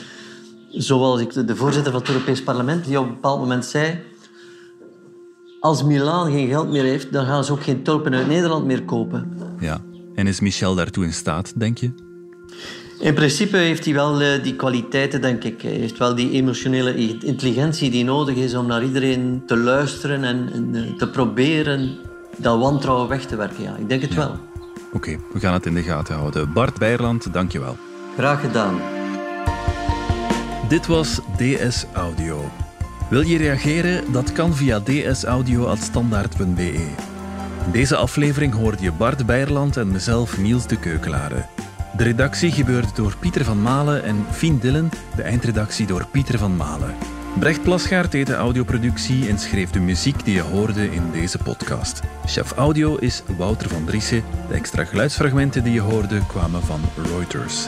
zoals 0.69 1.21
ik, 1.21 1.47
de 1.47 1.55
voorzitter 1.55 1.91
van 1.91 2.01
het 2.01 2.09
Europees 2.09 2.43
Parlement, 2.43 2.85
die 2.85 2.99
op 2.99 3.05
een 3.05 3.13
bepaald 3.13 3.39
moment 3.39 3.65
zei 3.65 3.99
als 5.59 5.83
Milaan 5.83 6.31
geen 6.31 6.47
geld 6.47 6.69
meer 6.69 6.83
heeft, 6.83 7.13
dan 7.13 7.25
gaan 7.25 7.43
ze 7.43 7.51
ook 7.51 7.63
geen 7.63 7.83
tulpen 7.83 8.13
uit 8.13 8.27
Nederland 8.27 8.65
meer 8.65 8.83
kopen. 8.83 9.37
Ja, 9.59 9.81
en 10.15 10.27
is 10.27 10.39
Michel 10.39 10.75
daartoe 10.75 11.03
in 11.03 11.13
staat, 11.13 11.53
denk 11.55 11.77
je? 11.77 11.91
In 12.99 13.13
principe 13.13 13.57
heeft 13.57 13.85
hij 13.85 13.93
wel 13.93 14.21
eh, 14.21 14.43
die 14.43 14.55
kwaliteiten, 14.55 15.21
denk 15.21 15.43
ik. 15.43 15.61
Hij 15.61 15.71
heeft 15.71 15.97
wel 15.97 16.15
die 16.15 16.31
emotionele 16.31 16.95
intelligentie 17.19 17.89
die 17.89 18.03
nodig 18.03 18.35
is 18.35 18.55
om 18.55 18.67
naar 18.67 18.83
iedereen 18.83 19.43
te 19.45 19.57
luisteren 19.57 20.23
en, 20.23 20.69
eh, 20.73 20.97
te 20.97 21.09
proberen 21.09 21.97
dat 22.37 22.59
wantrouwen 22.59 23.07
weg 23.07 23.25
te 23.25 23.35
werken. 23.35 23.63
Ja, 23.63 23.75
ik 23.75 23.89
denk 23.89 24.01
het 24.01 24.13
wel. 24.13 24.35
Oké, 24.93 25.17
we 25.33 25.39
gaan 25.39 25.53
het 25.53 25.65
in 25.65 25.73
de 25.73 25.83
gaten 25.83 26.15
houden. 26.15 26.53
Bart 26.53 26.77
Beierland, 26.79 27.33
dank 27.33 27.51
je 27.51 27.59
wel. 27.59 27.77
Graag 28.15 28.41
gedaan. 28.41 28.96
Dit 30.67 30.87
was 30.87 31.19
DS 31.37 31.85
Audio. 31.93 32.51
Wil 33.09 33.21
je 33.21 33.37
reageren? 33.37 34.11
Dat 34.11 34.31
kan 34.31 34.55
via 34.55 34.79
dsaudio.standaard.be. 34.79 36.73
In 37.65 37.71
deze 37.71 37.95
aflevering 37.95 38.53
hoorde 38.53 38.83
je 38.83 38.91
Bart 38.91 39.25
Beierland 39.25 39.77
en 39.77 39.91
mezelf 39.91 40.37
Niels 40.37 40.67
de 40.67 40.79
Keukelare. 40.79 41.45
De 41.97 42.03
redactie 42.03 42.51
gebeurde 42.51 42.87
door 42.95 43.17
Pieter 43.19 43.43
van 43.43 43.61
Malen 43.61 44.03
en 44.03 44.25
Fien 44.31 44.59
Dillen, 44.59 44.89
de 45.15 45.21
eindredactie 45.21 45.85
door 45.85 46.07
Pieter 46.11 46.37
van 46.37 46.55
Malen. 46.55 46.95
Brecht 47.39 47.63
Plasgaard 47.63 48.11
deed 48.11 48.27
de 48.27 48.35
audioproductie 48.35 49.27
en 49.27 49.39
schreef 49.39 49.69
de 49.69 49.79
muziek 49.79 50.25
die 50.25 50.33
je 50.33 50.41
hoorde 50.41 50.91
in 50.91 51.11
deze 51.11 51.37
podcast. 51.37 52.01
Chef 52.25 52.51
audio 52.51 52.95
is 52.95 53.23
Wouter 53.37 53.69
van 53.69 53.85
Driessen. 53.85 54.23
De 54.47 54.53
extra 54.53 54.85
geluidsfragmenten 54.85 55.63
die 55.63 55.73
je 55.73 55.81
hoorde 55.81 56.25
kwamen 56.27 56.63
van 56.63 56.81
Reuters. 57.05 57.67